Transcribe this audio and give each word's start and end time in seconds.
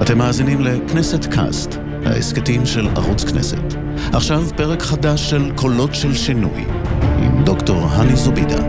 אתם 0.00 0.18
מאזינים 0.18 0.60
לכנסת 0.60 1.24
קאסט, 1.34 1.70
ההסכתים 2.06 2.66
של 2.66 2.88
ערוץ 2.88 3.24
כנסת. 3.24 3.74
עכשיו 4.12 4.42
פרק 4.56 4.82
חדש 4.82 5.30
של 5.30 5.52
קולות 5.56 5.94
של 5.94 6.14
שינוי, 6.14 6.64
עם 7.18 7.44
דוקטור 7.44 7.86
הני 7.86 8.16
זובידה. 8.16 8.62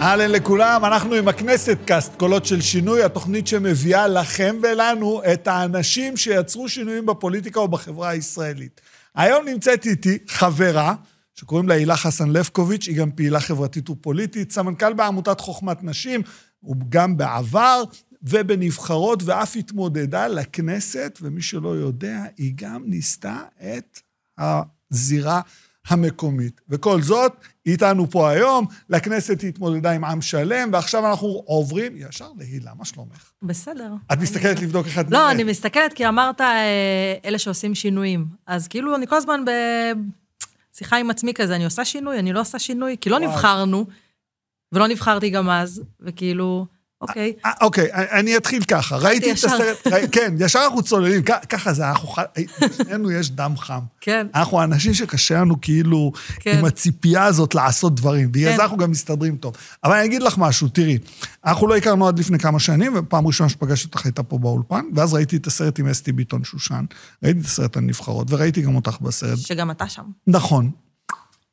אהלן 0.00 0.30
לכולם, 0.30 0.84
אנחנו 0.84 1.14
עם 1.14 1.28
הכנסת 1.28 1.78
קאסט, 1.84 2.14
קולות 2.16 2.46
של 2.46 2.60
שינוי, 2.60 3.02
התוכנית 3.02 3.46
שמביאה 3.46 4.08
לכם 4.08 4.56
ולנו 4.62 5.22
את 5.32 5.48
האנשים 5.48 6.16
שיצרו 6.16 6.68
שינויים 6.68 7.06
בפוליטיקה 7.06 7.60
ובחברה 7.60 8.08
הישראלית. 8.08 8.80
היום 9.14 9.44
נמצאת 9.48 9.86
איתי 9.86 10.18
חברה, 10.28 10.94
שקוראים 11.34 11.68
לה 11.68 11.74
הילה 11.74 11.96
חסן 11.96 12.30
לפקוביץ', 12.30 12.86
היא 12.86 12.96
גם 12.96 13.10
פעילה 13.10 13.40
חברתית 13.40 13.90
ופוליטית, 13.90 14.52
סמנכ"ל 14.52 14.92
בעמותת 14.92 15.40
חוכמת 15.40 15.84
נשים, 15.84 16.22
וגם 16.64 17.16
בעבר, 17.16 17.82
ובנבחרות, 18.22 19.22
ואף 19.24 19.56
התמודדה 19.56 20.28
לכנסת, 20.28 21.18
ומי 21.22 21.42
שלא 21.42 21.68
יודע, 21.68 22.24
היא 22.36 22.52
גם 22.56 22.82
ניסתה 22.86 23.42
את 23.60 24.00
הזירה 24.38 25.40
המקומית. 25.88 26.60
וכל 26.68 27.02
זאת, 27.02 27.32
איתנו 27.66 28.10
פה 28.10 28.30
היום, 28.30 28.66
לכנסת 28.90 29.40
היא 29.40 29.48
התמודדה 29.48 29.90
עם 29.90 30.04
עם 30.04 30.20
שלם, 30.20 30.70
ועכשיו 30.72 31.08
אנחנו 31.08 31.28
עוברים 31.28 31.92
ישר 31.96 32.30
להילה, 32.38 32.72
מה 32.78 32.84
שלומך? 32.84 33.30
בסדר. 33.42 33.92
את 34.12 34.18
מסתכלת 34.18 34.60
לבדוק 34.60 34.86
איך 34.86 34.98
את 34.98 35.10
לא, 35.10 35.30
אני 35.30 35.44
מסתכלת 35.44 35.92
כי 35.92 36.08
אמרת 36.08 36.40
אה, 36.40 37.14
אלה 37.24 37.38
שעושים 37.38 37.74
שינויים. 37.74 38.26
אז 38.46 38.68
כאילו, 38.68 38.96
אני 38.96 39.06
כל 39.06 39.16
הזמן 39.16 39.44
בשיחה 40.74 40.96
עם 40.96 41.10
עצמי 41.10 41.34
כזה, 41.34 41.56
אני 41.56 41.64
עושה 41.64 41.84
שינוי, 41.84 42.18
אני 42.18 42.32
לא 42.32 42.40
עושה 42.40 42.58
שינוי, 42.58 42.96
כי 43.00 43.10
לא 43.10 43.20
נבחרנו, 43.20 43.86
ולא 44.72 44.88
נבחרתי 44.88 45.30
גם 45.30 45.50
אז, 45.50 45.82
וכאילו... 46.00 46.66
אוקיי. 47.00 47.32
אה, 47.44 47.50
אוקיי, 47.60 47.88
אני 47.92 48.36
אתחיל 48.36 48.62
ככה. 48.62 48.96
ראיתי 48.96 49.32
את. 49.32 49.36
הסרט, 49.36 49.86
כן, 50.12 50.34
ישר 50.38 50.60
אנחנו 50.64 50.82
צוללים, 50.82 51.22
ככה 51.22 51.72
זה, 51.72 51.88
אנחנו, 51.90 52.22
לשנינו 52.62 53.10
יש 53.10 53.30
דם 53.30 53.54
חם. 53.56 53.80
כן. 54.00 54.26
אנחנו 54.34 54.62
אנשים 54.62 54.94
שקשה 54.94 55.40
לנו 55.40 55.60
כאילו, 55.60 56.12
כן. 56.40 56.58
עם 56.58 56.64
הציפייה 56.64 57.24
הזאת 57.24 57.54
לעשות 57.54 57.94
דברים, 57.94 58.32
בגלל 58.32 58.50
כן. 58.50 58.56
זה 58.56 58.62
אנחנו 58.62 58.76
גם 58.76 58.90
מסתדרים 58.90 59.36
טוב. 59.36 59.56
אבל 59.84 59.96
אני 59.96 60.04
אגיד 60.04 60.22
לך 60.22 60.38
משהו, 60.38 60.68
תראי, 60.68 60.98
אנחנו 61.44 61.66
לא 61.66 61.76
הכרנו 61.76 62.08
עד 62.08 62.18
לפני 62.18 62.38
כמה 62.38 62.60
שנים, 62.60 62.92
ופעם 62.96 63.26
ראשונה 63.26 63.48
שפגשתי 63.50 63.86
אותך 63.86 64.04
הייתה 64.04 64.22
פה 64.22 64.38
באולפן, 64.38 64.84
ואז 64.94 65.14
ראיתי 65.14 65.36
את 65.36 65.46
הסרט 65.46 65.78
עם 65.78 65.88
אסתי 65.88 66.12
ביטון 66.12 66.44
שושן, 66.44 66.84
ראיתי 67.24 67.40
את 67.40 67.44
הסרט 67.44 67.76
על 67.76 67.82
נבחרות, 67.82 68.26
וראיתי 68.30 68.62
גם 68.62 68.76
אותך 68.76 68.96
בסרט. 69.00 69.38
שגם 69.38 69.70
אתה 69.70 69.88
שם. 69.88 70.04
נכון. 70.26 70.70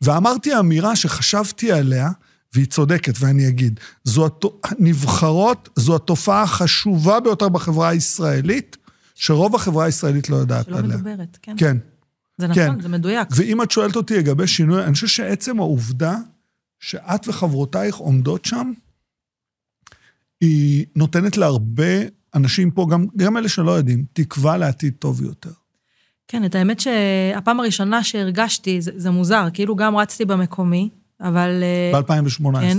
ואמרתי 0.02 0.60
אמירה 0.60 0.96
שחשבתי 0.96 1.72
עליה, 1.72 2.10
והיא 2.56 2.66
צודקת, 2.66 3.14
ואני 3.20 3.48
אגיד, 3.48 3.80
זו 4.04 4.26
הת... 4.26 4.46
נבחרות 4.80 5.70
זו 5.76 5.96
התופעה 5.96 6.42
החשובה 6.44 7.20
ביותר 7.20 7.50
בחברה 7.50 7.90
הישראלית, 7.90 8.78
שרוב 9.16 9.56
החברה 9.56 9.86
הישראלית 9.86 10.30
לא 10.30 10.36
יודעת 10.36 10.66
שלא 10.66 10.78
עליה. 10.78 10.98
מדברת, 10.98 11.38
כן. 11.42 11.56
כן. 11.58 11.78
זה 12.38 12.48
כן. 12.56 12.68
נכון, 12.68 12.82
זה 12.82 12.90
מדויק. 12.90 13.28
ואם 13.32 13.62
את 13.62 13.72
שואלת 13.72 13.96
אותי 13.96 14.18
לגבי 14.18 14.48
שינוי, 14.48 14.84
אני 14.84 14.94
חושב 14.94 15.08
שעצם 15.08 15.60
העובדה 15.60 16.16
שאת 16.80 17.28
וחברותייך 17.28 17.96
עומדות 17.96 18.46
שם, 18.46 18.72
היא 20.42 20.86
נותנת 20.96 21.38
להרבה 21.38 22.02
אנשים 22.36 22.72
פה, 22.72 22.88
גם, 22.92 23.06
גם 23.18 23.38
אלה 23.38 23.50
שלא 23.50 23.72
יודעים, 23.72 24.06
תקווה 24.14 24.58
לעתיד 24.58 24.94
טוב 25.00 25.22
יותר. 25.22 25.52
כן, 26.28 26.46
את 26.46 26.56
האמת 26.56 26.80
שהפעם 26.80 27.60
הראשונה 27.60 28.04
שהרגשתי, 28.04 28.82
זה, 28.82 28.92
זה 28.96 29.12
מוזר, 29.12 29.48
כאילו 29.54 29.76
גם 29.76 29.98
רצתי 29.98 30.26
במקומי, 30.26 30.90
אבל... 31.22 31.64
אה, 31.94 32.02
ב-2018. 32.02 32.60
כן. 32.62 32.78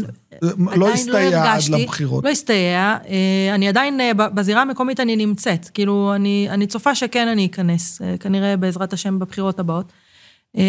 לא 0.58 0.86
עדיין 0.88 0.92
הסתייע 0.92 1.42
עד 1.42 1.48
הרגשתי, 1.48 1.72
לבחירות. 1.72 2.24
לא 2.24 2.30
הסתייע. 2.30 2.96
אה, 3.08 3.54
אני 3.54 3.68
עדיין, 3.68 4.00
אה, 4.00 4.12
בזירה 4.14 4.62
המקומית 4.62 5.00
אני 5.00 5.16
נמצאת. 5.16 5.68
כאילו, 5.74 6.12
אני, 6.14 6.46
אני 6.50 6.66
צופה 6.66 6.94
שכן 6.94 7.28
אני 7.28 7.46
אכנס, 7.46 8.02
אה, 8.02 8.14
כנראה 8.20 8.56
בעזרת 8.56 8.92
השם 8.92 9.18
בבחירות 9.18 9.60
הבאות. 9.60 9.92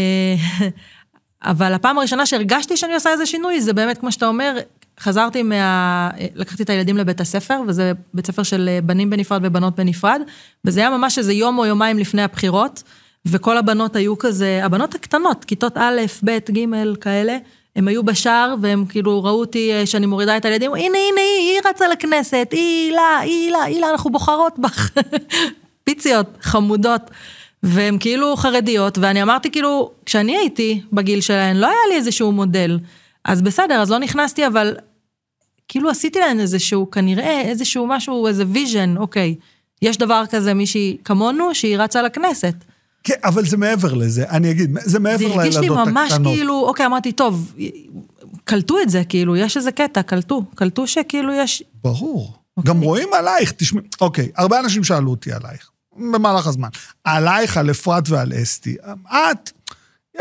אבל 1.44 1.74
הפעם 1.74 1.98
הראשונה 1.98 2.26
שהרגשתי 2.26 2.78
שאני 2.78 2.94
עושה 2.94 3.10
איזה 3.10 3.26
שינוי, 3.26 3.62
זה 3.62 3.74
באמת, 3.74 3.98
כמו 3.98 4.12
שאתה 4.12 4.28
אומר, 4.28 4.58
חזרתי 5.00 5.44
מה... 5.44 6.10
לקחתי 6.36 6.64
את 6.64 6.70
הילדים 6.70 6.98
לבית 6.98 7.22
הספר, 7.22 7.62
וזה 7.68 7.92
בית 8.14 8.28
ספר 8.28 8.44
של 8.44 8.70
בנים 8.84 9.10
בנפרד 9.10 9.42
ובנות 9.44 9.76
בנפרד, 9.76 10.22
וזה 10.66 10.80
היה 10.80 10.90
ממש 10.90 11.18
איזה 11.18 11.34
יום 11.34 11.58
או 11.58 11.66
יומיים 11.66 11.98
לפני 11.98 12.22
הבחירות, 12.22 12.84
וכל 13.26 13.58
הבנות 13.58 13.96
היו 13.96 14.18
כזה, 14.18 14.60
הבנות 14.64 14.96
הקטנות, 14.96 15.46
כיתות 15.46 15.78
א', 15.78 16.02
ב', 16.24 16.38
ג', 16.52 16.96
כאלה, 17.02 17.38
הם 17.78 17.88
היו 17.88 18.04
בשער, 18.04 18.56
והם 18.62 18.86
כאילו 18.86 19.24
ראו 19.24 19.40
אותי 19.40 19.74
אה, 19.74 19.86
שאני 19.86 20.06
מורידה 20.06 20.38
את 20.38 20.46
הילדים, 20.46 20.74
הנה, 20.74 20.86
הנה, 20.86 21.22
היא, 21.22 21.52
היא 21.52 21.62
רצה 21.70 21.88
לכנסת, 21.88 22.48
היא 22.52 22.86
הילה, 22.86 23.20
היא 23.20 23.46
הילה, 23.46 23.64
הילה, 23.64 23.90
אנחנו 23.90 24.10
בוחרות 24.10 24.60
בך. 24.60 24.92
פיציות, 25.86 26.28
חמודות. 26.42 27.02
והן 27.64 27.98
כאילו 28.00 28.36
חרדיות, 28.36 28.98
ואני 28.98 29.22
אמרתי 29.22 29.52
כאילו, 29.52 29.92
כשאני 30.06 30.38
הייתי 30.38 30.82
בגיל 30.94 31.22
שלהן, 31.22 31.56
לא 31.58 31.68
היה 31.68 31.80
לי 31.90 31.96
איזשהו 31.96 32.32
מודל. 32.32 32.80
אז 33.24 33.42
בסדר, 33.42 33.82
אז 33.82 33.92
לא 33.92 34.00
נכנסתי, 34.00 34.48
אבל 34.48 34.76
כאילו 35.68 35.90
עשיתי 35.90 36.20
להן 36.20 36.40
איזשהו, 36.40 36.92
כנראה, 36.92 37.42
איזשהו 37.42 37.88
משהו, 37.88 38.28
איזה 38.28 38.44
vision, 38.48 38.98
אוקיי. 38.98 39.36
יש 39.82 39.98
דבר 39.98 40.24
כזה, 40.30 40.54
מישהי 40.54 40.98
כמונו, 41.04 41.56
שהיא 41.56 41.78
רצה 41.78 42.02
לכנסת. 42.02 42.56
כן, 43.08 43.14
אבל 43.24 43.46
זה 43.46 43.58
מעבר 43.58 43.94
לזה, 43.94 44.30
אני 44.30 44.52
אגיד, 44.52 44.80
זה 44.80 44.90
זה 44.90 45.00
מעבר 45.00 45.26
הרגיש 45.26 45.56
לי 45.56 45.62
לילדות 45.62 45.88
ממש 45.88 46.12
הקטנות. 46.12 46.34
כאילו, 46.34 46.66
אוקיי, 46.68 46.86
אמרתי, 46.86 47.12
טוב, 47.12 47.54
קלטו 48.44 48.82
את 48.82 48.90
זה, 48.90 49.04
כאילו, 49.10 49.36
יש 49.36 49.58
איזה 49.58 49.72
קטע, 49.72 50.02
קלטו. 50.02 50.44
קלטו 50.56 50.88
שכאילו 50.88 51.34
יש... 51.34 51.64
ברור. 51.84 52.38
אוקיי. 52.58 52.74
גם 52.74 52.82
רואים 52.82 53.08
עלייך, 53.14 53.52
תשמעי, 53.52 53.84
אוקיי, 54.02 54.30
הרבה 54.36 54.60
אנשים 54.60 54.84
שאלו 54.84 55.12
אותי 55.12 55.32
עלייך, 55.32 55.70
במהלך 55.96 56.48
הזמן. 56.48 56.70
עלייך, 57.04 57.58
על 57.58 57.72
אפרת 57.72 58.10
ועל 58.10 58.34
אסתי. 58.42 58.76
את, 59.08 59.52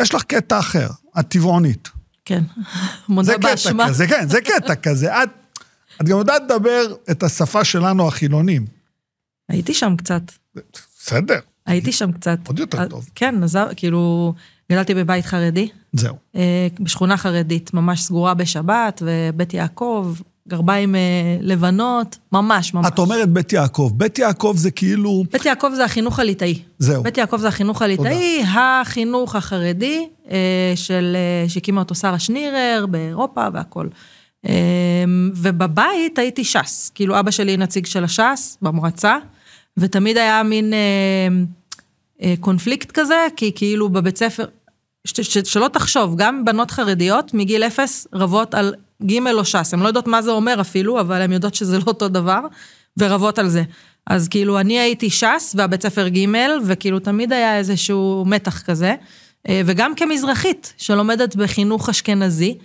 יש 0.00 0.14
לך 0.14 0.22
קטע 0.22 0.58
אחר, 0.58 0.88
את 1.20 1.28
טבעונית. 1.28 1.88
כן, 2.24 2.42
זה 2.54 2.62
מודה 3.08 3.34
קטע 3.34 3.48
באשמה. 3.48 3.88
כזה, 3.88 4.06
כן, 4.06 4.28
זה 4.28 4.40
קטע 4.40 4.74
כזה. 4.84 5.22
את, 5.22 5.28
את 6.00 6.08
גם 6.08 6.18
יודעת 6.18 6.42
לדבר 6.44 6.94
את 7.10 7.22
השפה 7.22 7.64
שלנו, 7.64 8.08
החילונים. 8.08 8.66
הייתי 9.48 9.74
שם 9.74 9.96
קצת. 9.96 10.22
בסדר, 11.00 11.38
הייתי 11.66 11.92
שם 11.92 12.12
קצת. 12.12 12.38
עוד 12.46 12.58
יותר 12.58 12.88
טוב. 12.88 13.08
כן, 13.14 13.42
עזב, 13.42 13.66
כאילו, 13.76 14.34
גדלתי 14.72 14.94
בבית 14.94 15.26
חרדי, 15.26 15.68
זהו. 15.92 16.14
אה, 16.36 16.68
בשכונה 16.80 17.16
חרדית, 17.16 17.74
ממש 17.74 18.02
סגורה 18.02 18.34
בשבת, 18.34 19.02
ובית 19.06 19.54
יעקב, 19.54 20.14
גרביים 20.48 20.94
אה, 20.94 21.00
לבנות, 21.40 22.18
ממש, 22.32 22.74
ממש. 22.74 22.86
את 22.86 22.98
אומרת 22.98 23.28
בית 23.28 23.52
יעקב. 23.52 23.90
בית 23.94 24.18
יעקב 24.18 24.54
זה 24.56 24.70
כאילו, 24.70 25.24
בית 25.32 25.46
יעקב 25.46 25.70
זה 25.76 25.84
החינוך 25.84 26.18
הליטאי. 26.18 26.62
זהו. 26.78 27.02
בית 27.02 27.18
יעקב 27.18 27.36
זה 27.36 27.48
החינוך 27.48 27.82
הליטאי, 27.82 28.42
החינוך 28.46 29.36
החרדי, 29.36 30.08
אה, 30.30 30.72
של, 30.74 31.16
שהקימה 31.48 31.80
אותו 31.80 31.94
שרה 31.94 32.18
שנירר 32.18 32.86
באירופה 32.90 33.46
והכל. 33.52 33.86
אה, 34.46 35.04
ובבית 35.34 36.18
הייתי 36.18 36.44
ש"ס, 36.44 36.90
כאילו 36.94 37.20
אבא 37.20 37.30
שלי 37.30 37.56
נציג 37.56 37.86
של 37.86 38.04
הש"ס 38.04 38.58
במועצה, 38.62 39.16
ותמיד 39.76 40.16
היה 40.16 40.42
מין 40.42 40.72
אה, 40.72 40.78
אה, 42.22 42.34
קונפליקט 42.40 42.90
כזה, 42.90 43.26
כי 43.36 43.52
כאילו 43.54 43.88
בבית 43.88 44.18
ספר, 44.18 44.44
ש, 45.04 45.20
ש, 45.20 45.38
שלא 45.38 45.68
תחשוב, 45.68 46.14
גם 46.16 46.44
בנות 46.44 46.70
חרדיות 46.70 47.34
מגיל 47.34 47.62
אפס 47.62 48.06
רבות 48.12 48.54
על 48.54 48.74
ג' 49.06 49.26
או 49.32 49.44
ש"ס, 49.44 49.74
הן 49.74 49.80
לא 49.80 49.88
יודעות 49.88 50.06
מה 50.06 50.22
זה 50.22 50.30
אומר 50.30 50.60
אפילו, 50.60 51.00
אבל 51.00 51.22
הן 51.22 51.32
יודעות 51.32 51.54
שזה 51.54 51.78
לא 51.78 51.84
אותו 51.86 52.08
דבר, 52.08 52.40
ורבות 52.96 53.38
על 53.38 53.48
זה. 53.48 53.62
אז 54.06 54.28
כאילו, 54.28 54.60
אני 54.60 54.78
הייתי 54.78 55.10
ש"ס 55.10 55.54
והבית 55.58 55.82
ספר 55.82 56.08
ג', 56.08 56.26
וכאילו 56.64 56.98
תמיד 56.98 57.32
היה 57.32 57.58
איזשהו 57.58 58.24
מתח 58.26 58.62
כזה. 58.62 58.94
אה, 59.48 59.60
וגם 59.64 59.94
כמזרחית, 59.94 60.74
שלומדת 60.76 61.36
בחינוך 61.36 61.88
אשכנזי, 61.88 62.58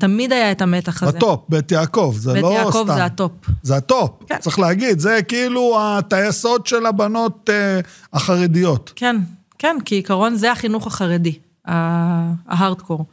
תמיד 0.00 0.32
היה 0.32 0.52
את 0.52 0.62
המתח 0.62 1.02
הזה. 1.02 1.16
הטופ, 1.18 1.44
בית 1.48 1.72
יעקב, 1.72 2.14
זה 2.18 2.32
בית 2.32 2.42
לא 2.42 2.48
סתם. 2.48 2.66
יעקב 2.66 2.86
זה 2.94 3.04
ה 3.04 3.10
top. 3.10 3.32
זה 3.62 3.76
ה 3.76 3.83
top, 3.83 4.10
כן. 4.26 4.38
צריך 4.38 4.58
להגיד, 4.58 4.98
זה 4.98 5.20
כאילו 5.28 5.76
הטייסות 5.80 6.66
של 6.66 6.86
הבנות 6.86 7.50
אה, 7.50 7.80
החרדיות. 8.12 8.92
כן, 8.96 9.16
כן, 9.58 9.76
כעיקרון 9.84 10.34
זה 10.34 10.52
החינוך 10.52 10.86
החרדי, 10.86 11.38
ההארדקור. 11.64 13.04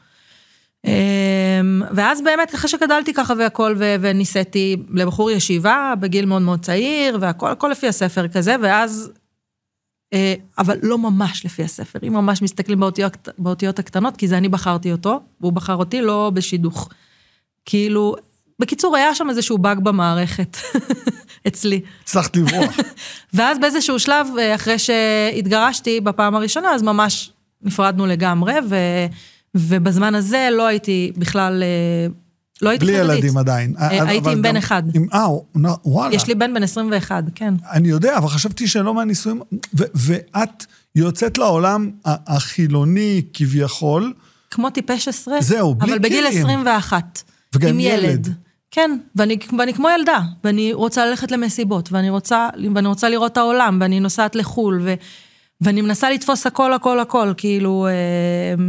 אמ, 0.86 0.92
ואז 1.92 2.22
באמת, 2.22 2.56
אחרי 2.56 2.70
שגדלתי 2.70 3.14
ככה 3.14 3.34
והכל, 3.38 3.76
ו- 3.80 3.96
ונישאתי 4.02 4.78
לבחור 4.90 5.32
ישיבה 5.32 5.94
בגיל 6.00 6.26
מאוד 6.26 6.42
מאוד 6.42 6.60
צעיר, 6.66 7.18
והכל 7.22 7.52
הכל 7.52 7.68
לפי 7.68 7.88
הספר 7.88 8.28
כזה, 8.28 8.56
ואז... 8.62 9.12
אה, 10.14 10.34
אבל 10.58 10.78
לא 10.84 10.98
ממש 10.98 11.46
לפי 11.46 11.64
הספר, 11.64 12.00
אם 12.08 12.14
ממש 12.14 12.42
מסתכלים 12.42 12.80
באותיות, 12.80 13.30
באותיות 13.38 13.80
הקטנות, 13.80 14.18
כי 14.18 14.28
זה 14.28 14.38
אני 14.38 14.50
בחרתי 14.50 14.92
אותו, 14.92 15.20
והוא 15.42 15.54
בחר 15.54 15.76
אותי 15.76 16.02
לא 16.02 16.32
בשידוך. 16.34 16.90
כאילו, 17.66 18.16
בקיצור, 18.60 18.96
היה 18.96 19.16
שם 19.16 19.30
איזשהו 19.30 19.58
באג 19.58 19.80
במערכת, 19.80 20.58
אצלי. 21.48 21.82
הצלחת 22.04 22.38
לברוח. 22.38 22.78
ואז 23.34 23.60
באיזשהו 23.60 24.00
שלב, 24.00 24.28
אה, 24.40 24.56
אחרי 24.56 24.80
שהתגרשתי 24.80 26.02
בפעם 26.02 26.36
הראשונה, 26.36 26.72
אז 26.72 26.84
ממש 26.84 27.32
נפרדנו 27.62 28.06
לגמרי, 28.06 28.54
ו, 28.70 28.76
ובזמן 29.56 30.16
הזה 30.16 30.50
לא 30.52 30.66
הייתי 30.66 31.12
בכלל 31.18 31.64
אה, 31.64 32.08
לא 32.62 32.70
הייתי 32.70 32.86
בלי 32.86 32.98
חרדית. 32.98 33.16
ילדים 33.16 33.38
עדיין. 33.38 33.76
אה, 33.80 34.02
אבל 34.02 34.10
הייתי 34.10 34.30
עם 34.30 34.42
בן 34.42 34.58
אחד. 34.58 34.84
אה, 35.14 35.28
וואלה. 35.86 36.16
יש 36.16 36.28
לי 36.28 36.36
בן 36.36 36.54
בן 36.54 36.64
21, 36.64 37.24
כן. 37.36 37.54
אני 37.72 37.88
יודע, 37.88 38.18
אבל 38.18 38.28
חשבתי 38.28 38.68
שלא 38.68 38.94
מהנישואים... 38.94 39.42
ואת 39.74 40.66
יוצאת 40.96 41.38
לעולם 41.38 41.92
החילוני 42.06 43.22
כביכול, 43.34 44.14
כמו 44.52 44.70
טיפש 44.70 45.08
עשרה. 45.08 45.42
זהו, 45.42 45.76
בלי 45.76 45.92
אבל 45.92 46.00
בגיל 46.00 46.28
כלים. 46.30 46.46
21. 46.46 47.24
וגם 47.56 47.70
עם 47.70 47.80
ילד. 47.80 48.04
ילד. 48.04 48.34
כן, 48.72 48.98
ואני, 49.16 49.38
ואני 49.58 49.74
כמו 49.74 49.88
ילדה, 49.90 50.20
ואני 50.44 50.74
רוצה 50.74 51.06
ללכת 51.06 51.32
למסיבות, 51.32 51.92
ואני 51.92 52.10
רוצה, 52.10 52.50
ואני 52.76 52.88
רוצה 52.88 53.10
לראות 53.10 53.32
את 53.32 53.38
העולם, 53.38 53.78
ואני 53.82 54.00
נוסעת 54.00 54.36
לחו"ל, 54.36 54.82
ו, 54.84 54.94
ואני 55.62 55.82
מנסה 55.82 56.10
לתפוס 56.10 56.48
הכל, 56.48 56.74
הכל, 56.74 57.00
הכל, 57.00 57.34
כאילו... 57.38 57.88
אה, 57.88 58.64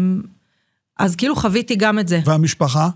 אז 0.99 1.17
כאילו 1.17 1.37
חוויתי 1.37 1.77
גם 1.77 1.99
את 1.99 2.09
זה. 2.09 2.21
והמשפחה? 2.25 2.89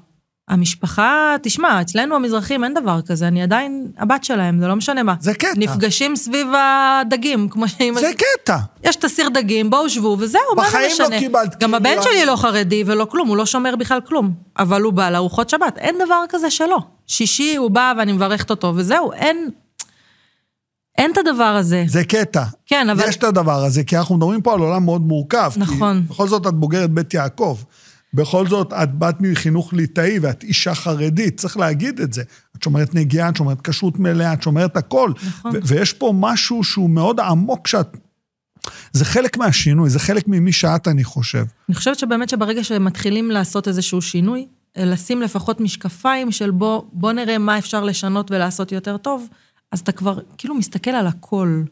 המשפחה, 0.51 1.37
תשמע, 1.43 1.81
אצלנו 1.81 2.15
המזרחים 2.17 2.65
אין 2.65 2.75
דבר 2.75 3.01
כזה, 3.03 3.29
אני 3.29 3.43
עדיין 3.43 3.87
הבת 3.99 4.25
שלהם, 4.25 4.61
זה 4.61 4.67
לא 4.69 4.77
משנה 4.77 5.03
מה. 5.03 5.15
זה 5.21 5.35
קטע. 5.35 5.53
נפגשים 5.57 6.17
סביב 6.17 6.47
הדגים, 6.59 7.49
כמו 7.49 7.69
שאמא... 7.69 8.01
זה 8.01 8.11
קטע. 8.17 8.57
יש 8.85 8.97
את 8.97 9.05
הסיר 9.05 9.29
דגים, 9.29 9.71
בואו 9.71 9.89
שבו, 9.91 10.17
וזהו, 10.21 10.41
מה 10.57 10.63
זה 10.63 10.69
בחיים 10.69 10.91
משנה? 10.93 11.09
לא 11.09 11.19
קיבלת 11.19 11.61
גם 11.61 11.75
הבן 11.75 11.91
אני- 11.91 12.03
שלי 12.03 12.27
לא 12.27 12.37
חרדי 12.37 12.83
ולא 12.87 13.05
כלום, 13.11 13.29
הוא 13.29 13.37
לא 13.37 13.47
שומר 13.47 13.77
בכלל 13.77 14.01
כלום. 14.01 14.33
אבל 14.59 14.83
הוא 14.83 14.93
בא 14.93 15.11
לארוחות 15.11 15.51
שבת, 15.51 15.79
אין 15.79 15.97
דבר 16.05 16.25
כזה 16.29 16.51
שלא. 16.51 16.79
שישי 17.07 17.57
הוא 17.57 17.71
בא 17.71 17.93
ואני 17.99 18.13
מברכת 18.13 18.51
אותו, 18.51 18.73
וזהו, 18.77 19.13
אין... 19.13 19.51
אין 20.99 21.13
את 21.13 21.19
הדבר 21.19 21.45
הזה. 21.45 21.85
זה 21.89 22.05
קטע. 22.05 22.43
כן, 22.67 22.91
אבל... 22.91 23.09
יש 23.09 23.17
את 23.17 23.25
הדבר 23.25 23.65
הזה, 23.65 23.85
כי 23.85 23.97
אנחנו 23.97 24.17
מדברים 24.17 24.43
פה 24.43 24.55
על 24.55 24.61
עולם 24.61 24.85
מאוד 24.85 25.01
מורכב. 25.01 25.53
נכון. 25.57 26.03
כי 26.07 26.13
בכל 26.13 26.29
זאת 26.29 26.47
את 26.47 26.55
בוגרת 26.55 26.91
בית 26.91 27.15
יעקב. 27.15 27.59
בכל 28.15 28.49
זאת, 28.49 28.73
את 28.73 28.95
באת 28.95 29.21
מחינוך 29.21 29.73
ליטאי 29.73 30.19
ואת 30.19 30.43
אישה 30.43 30.75
חרדית, 30.75 31.37
צריך 31.37 31.57
להגיד 31.57 32.01
את 32.01 32.13
זה. 32.13 32.23
את 32.57 32.63
שומרת 32.63 32.95
נגיעה, 32.95 33.29
את 33.29 33.37
שומרת 33.37 33.61
כשרות 33.61 33.99
מלאה, 33.99 34.33
את 34.33 34.43
שומרת 34.43 34.77
הכל. 34.77 35.13
נכון. 35.27 35.53
ויש 35.65 35.93
פה 35.93 36.13
משהו 36.17 36.65
שהוא 36.65 36.91
מאוד 36.91 37.21
עמוק 37.21 37.67
שאת... 37.67 37.97
זה 38.93 39.05
חלק 39.05 39.37
מהשינוי, 39.37 39.91
זה 39.91 39.99
חלק 39.99 40.29
ממי 40.29 40.53
שאת, 40.53 40.89
אני 40.89 41.05
חושב. 41.05 41.45
אני 41.69 41.77
חושבת 41.77 41.99
שבאמת 41.99 42.29
שברגע 42.29 42.65
שמתחילים 42.65 43.31
לעשות 43.31 43.69
איזשהו 43.69 44.03
שינוי, 44.03 44.47
לשים 44.77 45.23
לפחות 45.23 45.61
משקפיים 45.61 46.33
של 46.33 46.51
בוא, 46.51 46.83
בוא 46.93 47.13
נראה 47.13 47.39
מה 47.39 47.59
אפשר 47.59 47.85
לשנות 47.85 48.31
ולעשות 48.31 48.73
יותר 48.73 48.97
טוב, 48.97 49.29
אז 49.73 49.81
אתה 49.81 49.93
כבר 49.93 50.19
כאילו 50.39 50.55
מסתכל 50.55 50.91
על 50.91 51.07
הכל. 51.07 51.63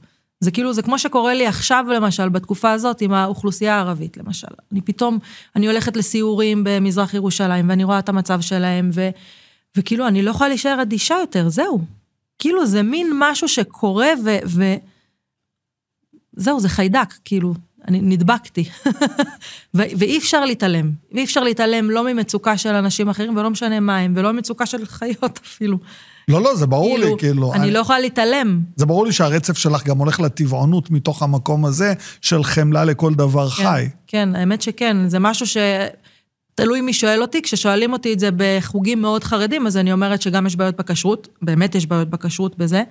זה 0.40 0.50
כאילו, 0.50 0.72
זה 0.72 0.82
כמו 0.82 0.98
שקורה 0.98 1.34
לי 1.34 1.46
עכשיו, 1.46 1.84
למשל, 1.94 2.28
בתקופה 2.28 2.72
הזאת, 2.72 3.00
עם 3.00 3.12
האוכלוסייה 3.12 3.76
הערבית, 3.76 4.16
למשל. 4.16 4.48
אני 4.72 4.80
פתאום, 4.80 5.18
אני 5.56 5.66
הולכת 5.66 5.96
לסיורים 5.96 6.64
במזרח 6.64 7.14
ירושלים, 7.14 7.68
ואני 7.68 7.84
רואה 7.84 7.98
את 7.98 8.08
המצב 8.08 8.40
שלהם, 8.40 8.90
ו, 8.92 9.08
וכאילו, 9.76 10.08
אני 10.08 10.22
לא 10.22 10.30
יכולה 10.30 10.48
להישאר 10.48 10.82
אדישה 10.82 11.14
יותר, 11.20 11.48
זהו. 11.48 11.80
כאילו, 12.38 12.66
זה 12.66 12.82
מין 12.82 13.10
משהו 13.14 13.48
שקורה, 13.48 14.08
ו... 14.24 14.36
ו... 14.46 14.74
זהו, 16.32 16.60
זה 16.60 16.68
חיידק, 16.68 17.14
כאילו, 17.24 17.54
אני 17.88 18.00
נדבקתי. 18.00 18.64
ו- 19.76 19.90
ואי 19.98 20.18
אפשר 20.18 20.44
להתעלם. 20.44 20.90
ואי 21.12 21.24
אפשר 21.24 21.42
להתעלם 21.42 21.90
לא 21.90 22.04
ממצוקה 22.04 22.58
של 22.58 22.74
אנשים 22.74 23.08
אחרים, 23.08 23.36
ולא 23.36 23.50
משנה 23.50 23.80
מה 23.80 23.98
הם, 23.98 24.12
ולא 24.16 24.32
ממצוקה 24.32 24.66
של 24.66 24.86
חיות 24.86 25.40
אפילו. 25.46 25.78
לא, 26.28 26.42
לא, 26.42 26.54
זה 26.54 26.66
ברור 26.66 26.98
לי, 26.98 27.12
כאילו... 27.18 27.54
אני 27.54 27.70
לא 27.70 27.78
יכולה 27.78 27.98
להתעלם. 27.98 28.60
זה 28.76 28.86
ברור 28.86 29.06
לי 29.06 29.12
שהרצף 29.12 29.58
שלך 29.58 29.86
גם 29.86 29.98
הולך 29.98 30.20
לטבעונות 30.20 30.90
מתוך 30.90 31.22
המקום 31.22 31.64
הזה 31.64 31.94
של 32.20 32.44
חמלה 32.44 32.84
לכל 32.84 33.14
דבר 33.14 33.48
חי. 33.48 33.88
כן, 34.06 34.36
האמת 34.36 34.62
שכן, 34.62 35.08
זה 35.08 35.18
משהו 35.18 35.46
ש... 35.46 35.56
תלוי 36.54 36.80
מי 36.80 36.92
שואל 36.92 37.22
אותי, 37.22 37.42
כששואלים 37.42 37.92
אותי 37.92 38.12
את 38.12 38.20
זה 38.20 38.28
בחוגים 38.36 39.02
מאוד 39.02 39.24
חרדים, 39.24 39.66
אז 39.66 39.76
אני 39.76 39.92
אומרת 39.92 40.22
שגם 40.22 40.46
יש 40.46 40.56
בעיות 40.56 40.76
בכשרות, 40.76 41.28
באמת 41.42 41.74
יש 41.74 41.86
בעיות 41.86 42.10
בכשרות 42.10 42.58
בזה, 42.58 42.82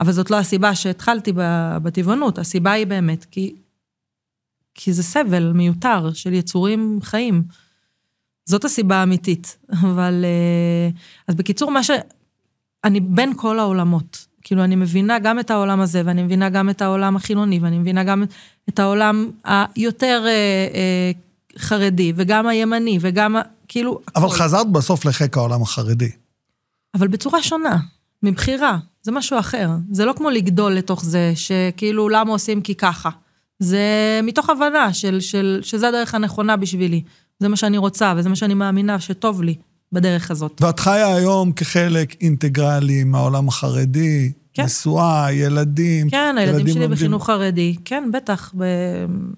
אבל 0.00 0.12
זאת 0.12 0.30
לא 0.30 0.38
הסיבה 0.38 0.74
שהתחלתי 0.74 1.32
בטבעונות, 1.82 2.38
הסיבה 2.38 2.72
היא 2.72 2.86
באמת 2.86 3.24
כי, 3.30 3.54
כי 4.74 4.92
זה 4.92 5.02
סבל 5.02 5.52
מיותר 5.52 6.12
של 6.12 6.32
יצורים 6.32 6.98
חיים. 7.02 7.42
זאת 8.44 8.64
הסיבה 8.64 8.96
האמיתית. 8.96 9.58
אבל... 9.86 10.24
אה, 10.24 10.90
אז 11.28 11.34
בקיצור, 11.34 11.70
מה 11.70 11.82
ש... 11.82 11.90
אני 12.84 13.00
בין 13.00 13.32
כל 13.36 13.58
העולמות. 13.58 14.26
כאילו, 14.42 14.64
אני 14.64 14.76
מבינה 14.76 15.18
גם 15.18 15.38
את 15.38 15.50
העולם 15.50 15.80
הזה, 15.80 16.02
ואני 16.04 16.22
מבינה 16.22 16.48
גם 16.48 16.70
את 16.70 16.82
העולם 16.82 17.16
החילוני, 17.16 17.58
ואני 17.58 17.78
מבינה 17.78 18.04
גם 18.04 18.24
את 18.68 18.78
העולם 18.78 19.30
היותר 19.44 20.24
אה, 20.26 20.30
אה, 20.74 21.10
חרדי, 21.58 22.12
וגם 22.16 22.46
הימני, 22.46 22.98
וגם, 23.00 23.36
כאילו, 23.68 24.00
אבל 24.16 24.26
הכל. 24.26 24.34
חזרת 24.34 24.72
בסוף 24.72 25.04
לחיק 25.04 25.36
העולם 25.36 25.62
החרדי. 25.62 26.10
אבל 26.94 27.08
בצורה 27.08 27.42
שונה, 27.42 27.76
מבחירה. 28.22 28.78
זה 29.02 29.12
משהו 29.12 29.38
אחר. 29.38 29.70
זה 29.90 30.04
לא 30.04 30.12
כמו 30.16 30.30
לגדול 30.30 30.72
לתוך 30.72 31.04
זה, 31.04 31.32
שכאילו, 31.34 32.08
למה 32.08 32.30
עושים 32.32 32.62
כי 32.62 32.74
ככה. 32.74 33.10
זה 33.58 33.80
מתוך 34.22 34.50
הבנה 34.50 34.92
של, 34.92 35.20
של, 35.20 35.60
שזה 35.62 35.88
הדרך 35.88 36.14
הנכונה 36.14 36.56
בשבילי. 36.56 37.02
זה 37.38 37.48
מה 37.48 37.56
שאני 37.56 37.78
רוצה, 37.78 38.14
וזה 38.16 38.28
מה 38.28 38.36
שאני 38.36 38.54
מאמינה 38.54 39.00
שטוב 39.00 39.42
לי 39.42 39.54
בדרך 39.92 40.30
הזאת. 40.30 40.62
ואת 40.62 40.80
חיה 40.80 41.14
היום 41.14 41.52
כחלק 41.52 42.16
אינטגרלי 42.20 43.04
מהעולם 43.04 43.48
החרדי, 43.48 44.32
כן. 44.54 44.62
נשואה, 44.64 45.32
ילדים. 45.32 46.10
כן, 46.10 46.34
הילדים 46.38 46.66
שלי 46.66 46.74
לומדים- 46.74 46.90
בחינוך 46.90 47.26
חרדי. 47.26 47.76
כן, 47.84 48.10
בטח. 48.12 48.54
ב... 48.58 48.64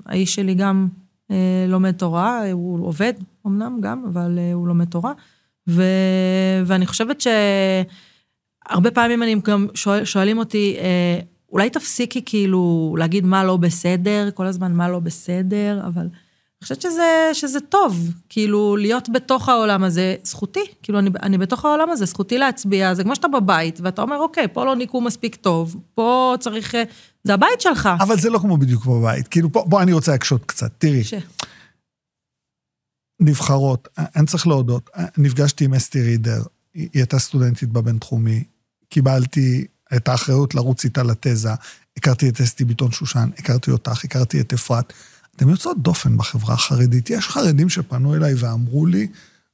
האיש 0.07 0.35
שלי 0.35 0.55
גם 0.55 0.89
אה, 1.31 1.37
לומד 1.69 1.91
תורה, 1.93 2.51
הוא 2.53 2.87
עובד 2.87 3.13
אמנם 3.47 3.79
גם, 3.83 4.05
אבל 4.13 4.39
אה, 4.39 4.53
הוא 4.53 4.69
לומד 4.69 4.87
תורה. 4.87 5.13
ו... 5.69 5.83
ואני 6.67 6.87
חושבת 6.87 7.21
שהרבה 7.21 8.91
פעמים 8.91 9.23
אני 9.23 9.37
גם 9.45 9.67
שואל, 9.75 10.05
שואלים 10.05 10.39
אותי, 10.39 10.77
אה, 10.79 11.19
אולי 11.53 11.71
תפסיקי 11.71 12.23
כאילו 12.27 12.95
להגיד 12.99 13.25
מה 13.27 13.45
לא 13.45 13.57
בסדר, 13.57 14.29
כל 14.35 14.47
הזמן 14.47 14.73
מה 14.73 14.89
לא 14.89 14.99
בסדר, 14.99 15.81
אבל 15.87 16.07
אני 16.63 16.65
חושבת 16.65 16.83
שזה, 16.83 17.31
שזה 17.33 17.61
טוב, 17.61 18.11
כאילו 18.29 18.77
להיות 18.77 19.09
בתוך 19.13 19.49
העולם 19.49 19.85
הזה, 19.85 20.15
זכותי, 20.25 20.65
כאילו 20.83 20.99
אני, 20.99 21.11
אני 21.23 21.39
בתוך 21.39 21.65
העולם 21.65 21.91
הזה, 21.91 22.05
זכותי 22.05 22.39
להצביע, 22.39 22.95
זה 22.95 23.05
כמו 23.05 23.15
שאתה 23.15 23.29
בבית, 23.29 23.81
ואתה 23.81 24.03
אומר, 24.03 24.17
אוקיי, 24.17 24.49
פה 24.53 24.65
לא 24.65 24.77
ניקו 24.77 25.01
מספיק 25.01 25.37
טוב, 25.37 25.77
פה 25.95 26.35
צריך, 26.41 26.75
אה, 26.75 26.83
זה 27.25 27.35
הבית 27.35 27.61
שלך. 27.61 27.89
אבל 28.01 28.19
זה 28.19 28.31
לא 28.31 28.39
כמו 28.39 28.57
בדיוק 28.57 28.87
בבית. 28.87 29.29
כאילו, 29.29 29.53
פה, 29.53 29.65
בוא, 29.67 29.83
אני 29.83 29.93
רוצה 29.93 30.13
להקשות 30.13 30.45
קצת. 30.45 30.73
תראי, 30.79 31.05
ש... 31.05 31.15
נבחרות, 33.21 33.89
אני 33.99 34.27
צריך 34.27 34.47
להודות, 34.47 34.91
נפגשתי 35.19 35.65
עם 35.65 35.75
אסתי 35.75 36.03
רידר, 36.03 36.43
היא 36.75 36.89
הייתה 36.95 37.19
סטודנטית 37.19 37.69
בבינתחומי, 37.69 38.45
קיבלתי 38.89 39.67
את 39.97 40.09
האחריות 40.09 40.55
לרוץ 40.55 40.85
איתה 40.85 41.03
לתזה, 41.03 41.51
הכרתי 41.97 42.29
את 42.29 42.41
אסתי 42.41 42.65
ביטון 42.65 42.91
שושן, 42.91 43.31
הכרתי 43.39 43.71
אותך, 43.71 44.05
הכרתי 44.05 44.41
את 44.41 44.53
אפרת. 44.53 44.93
אתן 45.37 45.49
יוצאות 45.49 45.83
דופן 45.83 46.17
בחברה 46.17 46.55
החרדית. 46.55 47.11
יש 47.11 47.29
חרדים 47.29 47.69
שפנו 47.69 48.15
אליי 48.15 48.35
ואמרו 48.35 48.87
לי, 48.87 49.09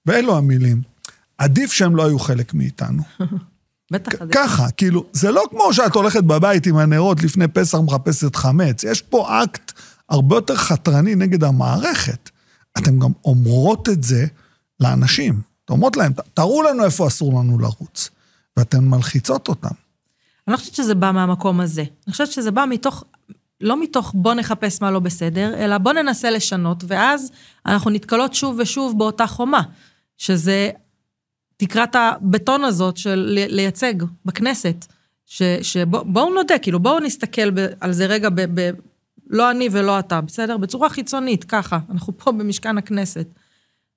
ואלו 0.07 0.37
המילים, 0.37 0.83
עדיף 1.39 1.73
שהם 1.73 1.97
לא 1.97 2.07
היו 2.07 2.19
חלק 2.19 2.55
מאיתנו. 2.55 3.03
בטח. 3.93 4.13
אז- 4.23 4.29
ככה, 4.33 4.71
כאילו, 4.71 5.07
זה 5.13 5.31
לא 5.31 5.45
כמו 5.51 5.75
שאת 5.75 5.95
הולכת 5.95 6.25
בבית 6.25 6.67
עם 6.67 6.77
הנרות 6.77 7.23
לפני 7.23 7.49
פסח 7.49 7.79
מחפשת 7.79 8.37
חמץ, 8.37 8.85
יש 8.85 9.03
פה 9.03 9.45
אקט 9.45 9.73
הרבה 10.09 10.37
יותר 10.37 10.57
חתרני 10.57 11.15
נגד 11.15 11.45
המערכת. 11.45 12.31
אתן 12.79 12.99
גם 12.99 13.11
אומרות 13.25 13.89
את 13.89 14.03
זה 14.05 14.27
לאנשים. 14.81 15.41
אתן 15.65 15.73
אומרות 15.73 15.97
להם, 15.97 16.13
תראו 16.35 16.63
לנו 16.63 16.85
איפה 16.85 17.07
אסור 17.07 17.41
לנו 17.41 17.59
לרוץ. 17.59 18.11
ואתן 18.57 18.85
מלחיצות 18.85 19.49
אותם. 19.49 19.69
אני 20.49 20.53
לא 20.53 20.57
חושבת 20.57 20.75
שזה 20.75 20.95
בא 20.95 21.11
מהמקום 21.13 21.61
הזה. 21.61 21.81
אני 21.81 22.13
חושבת 22.13 22.33
שזה 22.33 22.51
בא 22.51 22.65
מתוך, 22.71 23.05
לא 23.61 23.81
מתוך 23.83 24.12
בוא 24.17 24.35
נחפש 24.35 24.83
מה 24.83 24.91
לא 24.91 24.99
בסדר, 24.99 25.55
אלא 25.57 25.79
בוא 25.79 25.93
ננסה 25.93 26.31
לשנות, 26.31 26.85
ואז 26.87 27.31
אנחנו 27.67 27.91
נתקלות 27.91 28.35
שוב 28.35 28.57
ושוב 28.59 28.99
באותה 28.99 29.27
חומה, 29.27 29.62
שזה 30.19 30.71
תקרת 31.57 31.97
הבטון 31.97 32.65
הזאת 32.65 32.97
של 32.97 33.15
לי- 33.29 33.49
לייצג 33.49 33.95
בכנסת. 34.25 34.87
שבואו 35.62 36.35
נודה, 36.35 36.59
כאילו 36.59 36.81
בואו 36.81 37.00
נסתכל 37.00 37.49
על 37.81 37.93
זה 37.93 38.07
רגע, 38.07 38.29
ב, 38.31 38.61
ב, 38.61 38.71
לא 39.31 39.50
אני 39.50 39.69
ולא 39.73 39.99
אתה, 39.99 40.21
בסדר? 40.21 40.57
בצורה 40.57 40.88
חיצונית, 40.88 41.45
ככה. 41.45 41.79
אנחנו 41.91 42.12
פה 42.19 42.33
במשכן 42.33 42.79
הכנסת. 42.79 43.27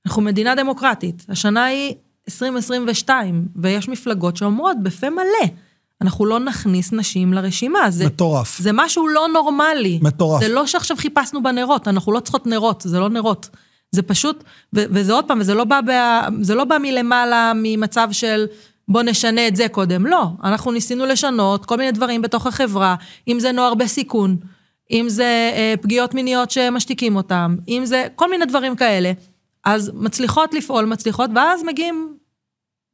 אנחנו 0.05 0.21
מדינה 0.21 0.55
דמוקרטית. 0.55 1.25
השנה 1.29 1.63
היא 1.65 1.95
2022, 2.29 3.47
ויש 3.55 3.89
מפלגות 3.89 4.37
שאומרות 4.37 4.77
בפה 4.83 5.09
מלא, 5.09 5.53
אנחנו 6.01 6.25
לא 6.25 6.39
נכניס 6.39 6.93
נשים 6.93 7.33
לרשימה. 7.33 7.79
זה, 7.89 8.05
מטורף. 8.05 8.59
זה 8.59 8.69
משהו 8.73 9.07
לא 9.07 9.27
נורמלי. 9.33 9.99
מטורף. 10.01 10.43
זה 10.43 10.49
לא 10.49 10.65
שעכשיו 10.65 10.97
חיפשנו 10.97 11.43
בנרות, 11.43 11.87
אנחנו 11.87 12.11
לא 12.11 12.19
צריכות 12.19 12.47
נרות, 12.47 12.81
זה 12.85 12.99
לא 12.99 13.09
נרות. 13.09 13.49
זה 13.91 14.01
פשוט, 14.01 14.43
ו- 14.75 14.83
וזה 14.89 15.13
עוד 15.13 15.25
פעם, 15.25 15.39
וזה 15.39 15.53
לא 15.53 15.63
בא, 15.63 15.81
בה, 15.81 16.27
זה 16.41 16.55
לא 16.55 16.63
בא 16.63 16.77
מלמעלה, 16.81 17.51
ממצב 17.55 18.07
של 18.11 18.45
בוא 18.87 19.01
נשנה 19.03 19.47
את 19.47 19.55
זה 19.55 19.67
קודם. 19.67 20.05
לא, 20.05 20.25
אנחנו 20.43 20.71
ניסינו 20.71 21.05
לשנות 21.05 21.65
כל 21.65 21.77
מיני 21.77 21.91
דברים 21.91 22.21
בתוך 22.21 22.47
החברה, 22.47 22.95
אם 23.27 23.39
זה 23.39 23.51
נוער 23.51 23.73
בסיכון, 23.73 24.37
אם 24.91 25.05
זה 25.09 25.51
אה, 25.55 25.73
פגיעות 25.81 26.13
מיניות 26.13 26.51
שמשתיקים 26.51 27.15
אותם, 27.15 27.55
אם 27.67 27.81
זה 27.85 28.07
כל 28.15 28.29
מיני 28.29 28.45
דברים 28.45 28.75
כאלה. 28.75 29.11
אז 29.65 29.91
מצליחות 29.93 30.53
לפעול, 30.53 30.85
מצליחות, 30.85 31.29
ואז 31.35 31.63
מגיעים 31.63 32.17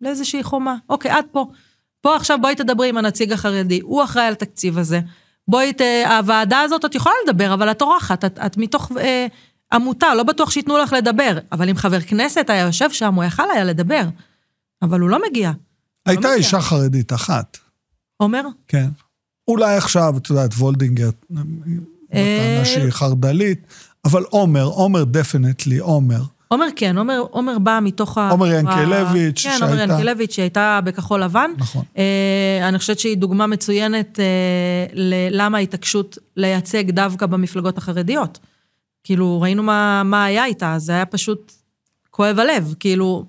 לאיזושהי 0.01 0.43
חומה. 0.43 0.75
אוקיי, 0.89 1.11
עד 1.11 1.25
פה. 1.31 1.45
פה 2.07 2.15
עכשיו 2.15 2.37
בואי 2.41 2.55
תדברי 2.55 2.89
עם 2.89 2.97
הנציג 2.97 3.31
החרדי, 3.31 3.79
הוא 3.83 4.03
אחראי 4.03 4.25
על 4.25 4.33
התקציב 4.33 4.77
הזה. 4.77 4.99
בואי, 5.47 5.73
ת... 5.73 5.81
הוועדה 6.07 6.59
הזאת, 6.59 6.85
את 6.85 6.95
יכולה 6.95 7.15
לדבר, 7.23 7.53
אבל 7.53 7.71
את 7.71 7.81
אורחת, 7.81 8.25
את, 8.25 8.39
את 8.45 8.57
מתוך 8.57 8.91
אה, 8.99 9.27
עמותה, 9.73 10.15
לא 10.15 10.23
בטוח 10.23 10.51
שייתנו 10.51 10.77
לך 10.77 10.93
לדבר. 10.93 11.37
אבל 11.51 11.69
אם 11.69 11.75
חבר 11.75 12.01
כנסת 12.01 12.49
היה 12.49 12.65
יושב 12.65 12.91
שם, 12.91 13.15
הוא 13.15 13.23
יכל 13.23 13.43
היה 13.53 13.63
לדבר. 13.63 14.01
אבל 14.81 14.99
הוא 14.99 15.09
לא 15.09 15.21
מגיע. 15.29 15.51
הייתה 16.05 16.21
לא 16.21 16.29
מגיע. 16.29 16.45
אישה 16.45 16.61
חרדית 16.61 17.13
אחת, 17.13 17.57
עומר? 18.17 18.41
כן. 18.67 18.87
אולי 19.47 19.75
עכשיו, 19.75 20.13
את 20.17 20.29
יודעת, 20.29 20.53
וולדינגר, 20.53 21.09
אה, 21.35 21.41
בטענה 22.09 22.65
שהיא 22.65 22.91
חרד"לית, 22.91 23.67
אבל 24.05 24.23
עומר, 24.23 24.63
עומר 24.63 25.03
definitely, 25.03 25.77
עומר. 25.77 26.21
עומר 26.47 26.65
כן, 26.75 26.97
עומר, 26.97 27.23
עומר 27.31 27.59
בא 27.59 27.79
מתוך 27.81 28.17
ה... 28.17 28.29
עומר 28.29 28.47
ינקלביץ', 28.53 29.43
כן, 29.43 29.57
עומר 29.61 29.75
שהייתה- 29.77 29.93
ינקלביץ', 29.93 30.31
שהייתה 30.35 30.79
בכחול 30.83 31.23
לבן. 31.23 31.51
נכון. 31.57 31.83
אה, 31.97 32.59
אני 32.69 32.77
חושבת 32.79 32.99
שהיא 32.99 33.17
דוגמה 33.17 33.47
מצוינת 33.47 34.19
אה, 34.19 34.25
ללמה 34.93 35.57
ההתעקשות 35.57 36.17
לייצג 36.37 36.91
דווקא 36.91 37.25
במפלגות 37.25 37.77
החרדיות. 37.77 38.39
כאילו, 39.03 39.41
ראינו 39.41 39.63
מה, 39.63 40.03
מה 40.05 40.25
היה 40.25 40.45
איתה, 40.45 40.73
זה 40.77 40.91
היה 40.91 41.05
פשוט 41.05 41.51
כואב 42.11 42.39
הלב. 42.39 42.73
כאילו, 42.79 43.25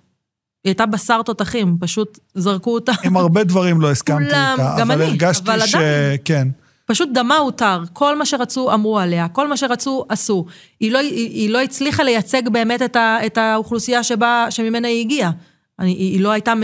היא 0.64 0.70
הייתה 0.70 0.86
בשר 0.86 1.22
תותחים, 1.22 1.76
פשוט 1.80 2.18
זרקו 2.34 2.74
אותה. 2.74 2.92
עם 3.04 3.16
הרבה 3.16 3.44
דברים 3.44 3.80
לא 3.80 3.90
הסכמתי 3.90 4.24
כולם, 4.28 4.56
איתה, 4.60 4.76
גם 4.78 4.90
אבל 4.90 5.02
אני, 5.02 5.10
הרגשתי 5.10 5.50
אבל 5.50 5.66
ש... 5.66 5.74
עדיין. 5.74 6.18
כן. 6.24 6.48
פשוט 6.90 7.08
דמה 7.12 7.36
הותר, 7.36 7.82
כל 7.92 8.18
מה 8.18 8.26
שרצו 8.26 8.74
אמרו 8.74 8.98
עליה, 8.98 9.28
כל 9.28 9.48
מה 9.48 9.56
שרצו 9.56 10.04
עשו. 10.08 10.46
היא 10.80 10.92
לא, 10.92 10.98
היא, 10.98 11.30
היא 11.30 11.50
לא 11.50 11.60
הצליחה 11.62 12.02
לייצג 12.02 12.48
באמת 12.48 12.82
את, 12.82 12.96
ה, 12.96 13.18
את 13.26 13.38
האוכלוסייה 13.38 14.02
שבה, 14.02 14.46
שממנה 14.50 14.88
היא 14.88 15.00
הגיעה. 15.00 15.30
אני, 15.78 15.90
היא, 15.90 16.12
היא 16.12 16.20
לא 16.20 16.30
הייתה 16.30 16.54
מ... 16.54 16.60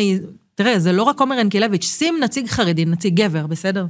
תראה, 0.55 0.79
זה 0.79 0.93
לא 0.93 1.03
רק 1.03 1.21
עומר 1.21 1.39
ינקלביץ', 1.39 1.85
שים 1.85 2.15
נציג 2.21 2.49
חרדי, 2.49 2.85
נציג 2.85 3.21
גבר, 3.21 3.47
בסדר? 3.47 3.87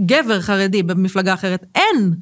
גבר 0.00 0.40
חרדי 0.40 0.82
במפלגה 0.82 1.34
אחרת, 1.34 1.64
אין. 1.74 2.14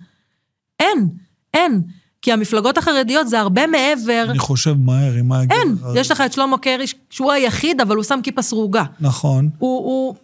אין. 0.81 1.09
אין. 1.55 1.83
כי 2.23 2.33
המפלגות 2.33 2.79
החרדיות 2.79 3.29
זה 3.29 3.41
הרבה 3.41 3.67
מעבר... 3.67 4.27
אני 4.29 4.39
חושב 4.39 4.75
מהר, 4.79 5.13
עם 5.13 5.29
מה... 5.29 5.43
אין. 5.51 5.77
יש 5.95 6.11
לך 6.11 6.21
את 6.21 6.33
שלמה 6.33 6.59
קרי, 6.59 6.85
שהוא 7.11 7.33
היחיד, 7.33 7.81
אבל 7.81 7.97
הוא 7.97 8.05
שם 8.05 8.21
כיפה 8.23 8.43
סרוגה. 8.43 8.85
נכון. 9.01 9.51
הוא, 9.59 9.85
הוא, 9.85 10.15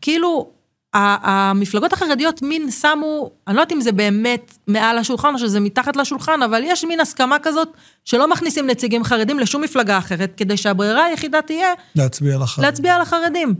כאילו, 0.00 0.55
המפלגות 1.22 1.92
החרדיות 1.92 2.42
מין 2.42 2.70
שמו, 2.70 3.30
אני 3.46 3.56
לא 3.56 3.60
יודעת 3.60 3.72
אם 3.72 3.80
זה 3.80 3.92
באמת 3.92 4.58
מעל 4.66 4.98
השולחן 4.98 5.34
או 5.34 5.38
שזה 5.38 5.60
מתחת 5.60 5.96
לשולחן, 5.96 6.42
אבל 6.42 6.62
יש 6.64 6.84
מין 6.84 7.00
הסכמה 7.00 7.36
כזאת 7.42 7.68
שלא 8.04 8.30
מכניסים 8.30 8.66
נציגים 8.66 9.04
חרדים 9.04 9.38
לשום 9.38 9.62
מפלגה 9.62 9.98
אחרת, 9.98 10.32
כדי 10.36 10.56
שהברירה 10.56 11.04
היחידה 11.04 11.42
תהיה 11.42 11.68
להצביע 11.94 12.38
לך. 12.38 12.58
להצביע 12.62 12.94
על 12.94 13.02
החרדים. 13.02 13.54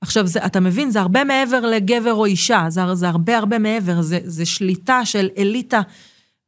עכשיו, 0.00 0.26
זה, 0.26 0.46
אתה 0.46 0.60
מבין, 0.60 0.90
זה 0.90 1.00
הרבה 1.00 1.24
מעבר 1.24 1.60
לגבר 1.60 2.14
או 2.14 2.24
אישה, 2.24 2.64
זה, 2.68 2.80
זה 2.92 3.08
הרבה 3.08 3.38
הרבה 3.38 3.58
מעבר, 3.58 4.02
זה, 4.02 4.18
זה 4.24 4.46
שליטה 4.46 5.04
של 5.04 5.28
אליטה 5.38 5.80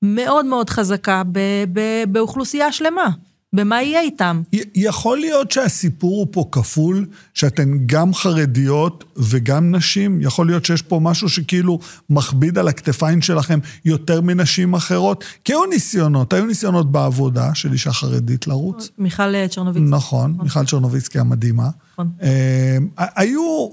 מאוד 0.02 0.46
מאוד 0.46 0.70
חזקה 0.70 1.22
ב, 1.32 1.38
ב, 1.72 1.80
באוכלוסייה 2.08 2.72
שלמה, 2.72 3.08
במה 3.54 3.82
יהיה 3.82 4.00
איתם. 4.00 4.42
יכול 4.74 5.18
להיות 5.18 5.50
שהסיפור 5.50 6.16
הוא 6.16 6.26
פה 6.30 6.48
כפול, 6.52 7.06
שאתן 7.34 7.86
גם 7.86 8.14
חרדיות 8.14 9.04
וגם 9.16 9.74
נשים? 9.74 10.20
יכול 10.20 10.46
להיות 10.46 10.64
שיש 10.64 10.82
פה 10.82 11.00
משהו 11.02 11.28
שכאילו 11.28 11.78
מכביד 12.10 12.58
על 12.58 12.68
הכתפיים 12.68 13.22
שלכם 13.22 13.58
יותר 13.84 14.20
מנשים 14.20 14.74
אחרות? 14.74 15.24
כי 15.44 15.52
היו 15.52 15.64
ניסיונות, 15.66 16.32
היו 16.32 16.46
ניסיונות 16.46 16.92
בעבודה 16.92 17.54
של 17.54 17.72
אישה 17.72 17.92
חרדית 17.92 18.46
לרוץ. 18.46 18.90
מיכל 18.98 19.34
אה, 19.34 19.48
צ'רנוביץ. 19.48 19.82
נכון, 19.86 20.36
מיכל 20.42 20.66
צ'רנוביצקי 20.66 21.18
המדהימה. 21.18 21.68
נכון. 21.92 22.10
אה, 22.22 22.76
היו, 23.16 23.68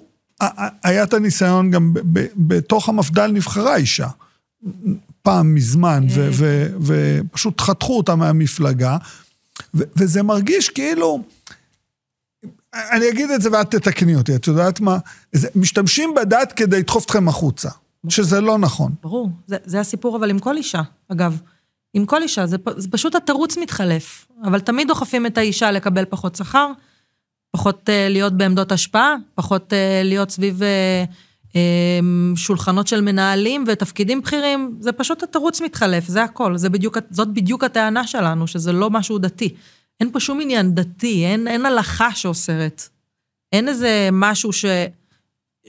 היה 0.84 1.04
את 1.04 1.14
הניסיון 1.14 1.72
גם 1.72 1.94
בתוך 2.36 2.90
המפד"ל 2.90 3.32
נבחרה 3.32 3.76
אישה. 3.76 4.08
פעם 5.22 5.56
מזמן, 5.56 6.06
ופשוט 6.82 7.62
חתכו 7.62 7.98
אותה 7.98 8.16
מהמפלגה, 8.16 8.98
ו- 9.74 9.84
וזה 9.96 10.24
מרגיש 10.24 10.70
כאילו... 10.70 11.24
אני 12.74 13.10
אגיד 13.10 13.32
את 13.32 13.42
זה 13.42 13.52
ואת 13.52 13.72
תתקני 13.72 14.16
אותי, 14.16 14.36
את 14.36 14.48
יודעת 14.48 14.80
מה? 14.80 14.98
זה, 15.32 15.48
משתמשים 15.56 16.14
בדת 16.16 16.52
כדי 16.52 16.80
לדחוף 16.80 17.06
אתכם 17.06 17.28
החוצה, 17.28 17.70
שזה 18.10 18.42
לא 18.42 18.58
נכון. 18.58 18.92
ברור, 19.04 19.30
זה, 19.48 19.58
זה 19.66 19.80
הסיפור 19.80 20.18
אבל 20.18 20.30
עם 20.30 20.40
כל 20.40 20.58
אישה, 20.58 20.82
אגב. 21.12 21.40
עם 21.94 22.06
כל 22.06 22.22
אישה, 22.22 22.48
זה, 22.48 22.58
זה 22.78 22.88
פשוט 22.92 23.16
התירוץ 23.16 23.58
מתחלף. 23.58 24.28
אבל 24.44 24.60
תמיד 24.60 24.88
דוחפים 24.88 25.26
את 25.26 25.38
האישה 25.38 25.72
לקבל 25.72 26.06
פחות 26.06 26.36
שכר, 26.36 26.72
פחות 27.52 27.90
uh, 27.90 27.92
להיות 28.10 28.34
בעמדות 28.34 28.72
השפעה, 28.72 29.16
פחות 29.36 29.74
uh, 29.74 29.76
להיות 30.04 30.32
סביב 30.32 30.62
uh, 30.62 31.14
שולחנות 32.36 32.88
של 32.88 33.02
מנהלים 33.02 33.64
ותפקידים 33.68 34.22
בכירים, 34.22 34.78
זה 34.80 34.92
פשוט 34.92 35.24
התירוץ 35.24 35.62
מתחלף, 35.62 36.08
זה 36.08 36.24
הכל. 36.24 36.58
זה 36.58 36.70
בדיוק, 36.70 36.98
זאת 37.10 37.34
בדיוק 37.34 37.64
הטענה 37.64 38.08
שלנו, 38.08 38.48
שזה 38.48 38.72
לא 38.72 38.90
משהו 38.90 39.18
דתי. 39.18 39.56
אין 40.00 40.12
פה 40.12 40.20
שום 40.20 40.42
עניין 40.42 40.76
דתי, 40.76 41.26
אין, 41.26 41.48
אין 41.48 41.66
הלכה 41.66 42.12
שאוסרת. 42.16 42.90
אין 43.52 43.68
איזה 43.68 44.10
משהו 44.12 44.50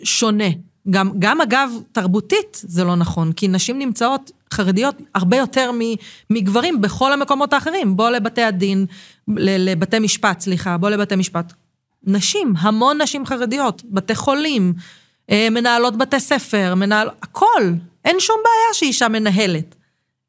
ששונה. 0.04 0.44
גם, 0.90 1.10
גם 1.18 1.40
אגב, 1.40 1.70
תרבותית 1.92 2.62
זה 2.62 2.84
לא 2.84 2.96
נכון, 2.96 3.32
כי 3.32 3.48
נשים 3.48 3.78
נמצאות, 3.78 4.30
חרדיות, 4.52 4.94
הרבה 5.14 5.36
יותר 5.36 5.70
מגברים 6.30 6.80
בכל 6.80 7.12
המקומות 7.12 7.52
האחרים. 7.52 7.96
בוא 7.96 8.10
לבתי 8.10 8.42
הדין, 8.42 8.86
לבתי 9.36 9.98
משפט, 9.98 10.40
סליחה, 10.40 10.78
בוא 10.78 10.90
לבתי 10.90 11.16
משפט. 11.16 11.52
נשים, 12.04 12.54
המון 12.58 13.02
נשים 13.02 13.26
חרדיות, 13.26 13.82
בתי 13.84 14.14
חולים, 14.14 14.74
מנהלות 15.30 15.96
בתי 15.96 16.20
ספר, 16.20 16.74
מנהל... 16.74 17.08
הכל. 17.22 17.72
אין 18.04 18.16
שום 18.20 18.36
בעיה 18.44 18.74
שאישה 18.74 19.08
מנהלת. 19.08 19.74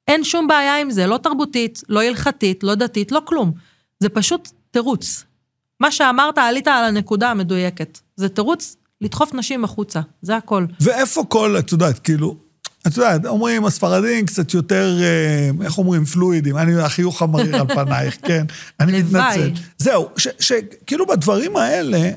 אין 0.07 0.23
שום 0.23 0.47
בעיה 0.47 0.81
עם 0.81 0.91
זה, 0.91 1.07
לא 1.07 1.17
תרבותית, 1.17 1.81
לא 1.89 2.03
הלכתית, 2.03 2.63
לא 2.63 2.75
דתית, 2.75 3.11
לא 3.11 3.21
כלום. 3.25 3.51
זה 3.99 4.09
פשוט 4.09 4.49
תירוץ. 4.71 5.23
מה 5.79 5.91
שאמרת, 5.91 6.37
עלית 6.37 6.67
על 6.67 6.83
הנקודה 6.83 7.31
המדויקת. 7.31 7.99
זה 8.15 8.29
תירוץ 8.29 8.75
לדחוף 9.01 9.33
נשים 9.33 9.63
החוצה, 9.63 10.01
זה 10.21 10.35
הכל. 10.35 10.65
ואיפה 10.79 11.23
כל, 11.29 11.55
את 11.59 11.71
יודעת, 11.71 11.99
כאילו, 11.99 12.37
את 12.87 12.97
יודעת, 12.97 13.25
אומרים, 13.25 13.65
הספרדים 13.65 14.25
קצת 14.25 14.53
יותר, 14.53 14.97
אה, 15.01 15.65
איך 15.65 15.77
אומרים, 15.77 16.05
פלואידים. 16.05 16.57
אני, 16.57 16.81
החיוך 16.81 17.21
המריר 17.21 17.55
על 17.55 17.67
פנייך, 17.67 18.17
כן. 18.27 18.45
אני. 18.79 19.03
מתנצל. 19.03 19.51
זהו, 19.77 20.09
שכאילו 20.39 21.05
בדברים 21.05 21.55
האלה, 21.57 22.11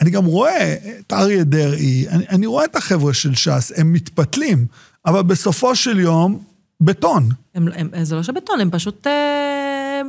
אני 0.00 0.10
גם 0.10 0.24
רואה 0.24 0.76
את 1.00 1.12
אריה 1.12 1.44
דרעי, 1.44 2.08
אני, 2.08 2.28
אני 2.28 2.46
רואה 2.46 2.64
את 2.64 2.76
החבר'ה 2.76 3.14
של 3.14 3.34
ש"ס, 3.34 3.72
הם 3.76 3.92
מתפתלים, 3.92 4.66
אבל 5.06 5.22
בסופו 5.22 5.76
של 5.76 6.00
יום, 6.00 6.42
בטון. 6.80 7.28
הם, 7.54 7.68
הם, 7.74 8.04
זה 8.04 8.16
לא 8.16 8.22
שבטון, 8.22 8.60
הם 8.60 8.70
פשוט 8.70 9.06
אה, 9.06 10.02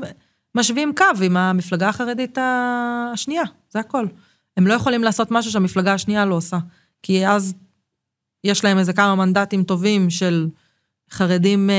משווים 0.56 0.94
קו 0.98 1.24
עם 1.24 1.38
המפלגה 1.38 1.90
החרדית 1.90 2.38
השנייה, 2.42 3.44
זה 3.72 3.80
הכל. 3.80 4.06
הם 4.58 4.68
לא 4.68 4.74
יכולים 4.74 5.04
לעשות 5.04 5.32
משהו 5.32 5.52
שהמפלגה 5.52 5.94
השנייה 5.94 6.26
לא 6.26 6.36
עושה. 6.36 6.58
כי 7.04 7.28
אז 7.28 7.54
יש 8.44 8.64
להם 8.64 8.78
איזה 8.78 8.94
כמה 8.94 9.16
מנדטים 9.16 9.64
טובים 9.64 10.10
של 10.10 10.48
חרדים, 11.12 11.70
אה, 11.70 11.76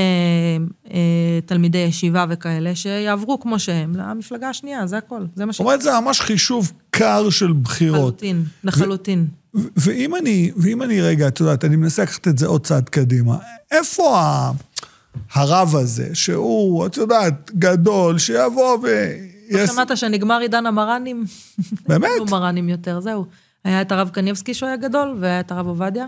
אה, 0.93 1.39
תלמידי 1.45 1.77
ישיבה 1.77 2.25
וכאלה, 2.29 2.75
שיעברו 2.75 3.39
כמו 3.39 3.59
שהם 3.59 3.95
למפלגה 3.95 4.49
השנייה, 4.49 4.87
זה 4.87 4.97
הכל. 4.97 5.21
זה 5.35 5.45
מה 5.45 5.53
ש... 5.53 5.57
זאת 5.57 5.65
אומרת, 5.65 5.81
זה 5.81 5.89
ממש 5.99 6.21
חישוב 6.21 6.71
קר 6.89 7.29
של 7.29 7.53
בחירות. 7.53 7.97
לחלוטין, 7.99 8.43
לחלוטין. 8.63 9.27
ו- 9.55 9.67
ואם 9.75 10.15
אני, 10.15 10.51
ואם 10.57 10.81
אני 10.81 11.01
רגע, 11.01 11.27
את 11.27 11.39
יודעת, 11.39 11.65
אני 11.65 11.75
מנסה 11.75 12.03
לקחת 12.03 12.27
את 12.27 12.37
זה 12.37 12.47
עוד 12.47 12.65
צעד 12.65 12.89
קדימה, 12.89 13.37
איפה 13.71 14.19
ה, 14.19 14.51
הרב 15.33 15.75
הזה, 15.75 16.09
שהוא, 16.13 16.85
את 16.85 16.97
יודעת, 16.97 17.51
גדול, 17.55 18.17
שיבוא 18.17 18.77
ו... 18.83 18.87
לא 19.51 19.67
שמעת 19.67 19.97
שנגמר 19.97 20.39
עידן 20.39 20.65
המרנים? 20.65 21.25
באמת? 21.87 22.09
לא 22.19 22.25
מרנים 22.25 22.69
יותר, 22.69 22.99
זהו. 22.99 23.25
היה 23.63 23.81
את 23.81 23.91
הרב 23.91 24.09
קניבסקי 24.09 24.53
שהוא 24.53 24.67
היה 24.67 24.77
גדול, 24.77 25.17
והיה 25.19 25.39
את 25.39 25.51
הרב 25.51 25.67
עובדיה. 25.67 26.05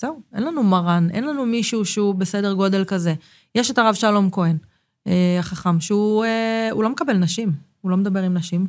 זהו, 0.00 0.20
אין 0.34 0.42
לנו 0.42 0.62
מרן, 0.62 1.08
אין 1.10 1.24
לנו 1.24 1.46
מישהו 1.46 1.84
שהוא 1.84 2.14
בסדר 2.14 2.52
גודל 2.52 2.84
כזה. 2.84 3.14
יש 3.54 3.70
את 3.70 3.78
הרב 3.78 3.94
שלום 3.94 4.30
כהן, 4.30 4.56
אה, 5.06 5.36
החכם, 5.38 5.80
שהוא 5.80 6.24
אה, 6.24 6.68
הוא 6.70 6.82
לא 6.82 6.90
מקבל 6.90 7.16
נשים, 7.16 7.52
הוא 7.80 7.90
לא 7.90 7.96
מדבר 7.96 8.22
עם 8.22 8.34
נשים, 8.34 8.66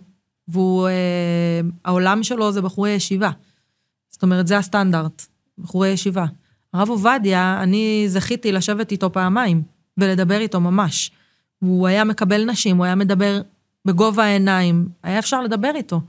והוא, 0.47 0.88
אה, 1.85 2.23
שלו 2.23 2.51
זה 2.51 2.61
בחורי 2.61 2.89
ישיבה. 2.89 3.29
זאת 4.09 4.23
אומרת, 4.23 4.47
זה 4.47 4.57
הסטנדרט, 4.57 5.25
בחורי 5.57 5.89
ישיבה. 5.89 6.25
הרב 6.73 6.89
עובדיה, 6.89 7.59
אני 7.63 8.03
זכיתי 8.07 8.51
לשבת 8.51 8.91
איתו 8.91 9.11
פעמיים, 9.11 9.63
ולדבר 9.97 10.39
איתו 10.39 10.59
ממש. 10.59 11.11
והוא 11.61 11.88
היה 11.88 12.03
מקבל 12.03 12.45
נשים, 12.45 12.77
הוא 12.77 12.85
היה 12.85 12.95
מדבר 12.95 13.41
בגובה 13.85 14.23
העיניים, 14.23 14.89
היה 15.03 15.19
אפשר 15.19 15.41
לדבר 15.41 15.71
איתו. 15.75 16.01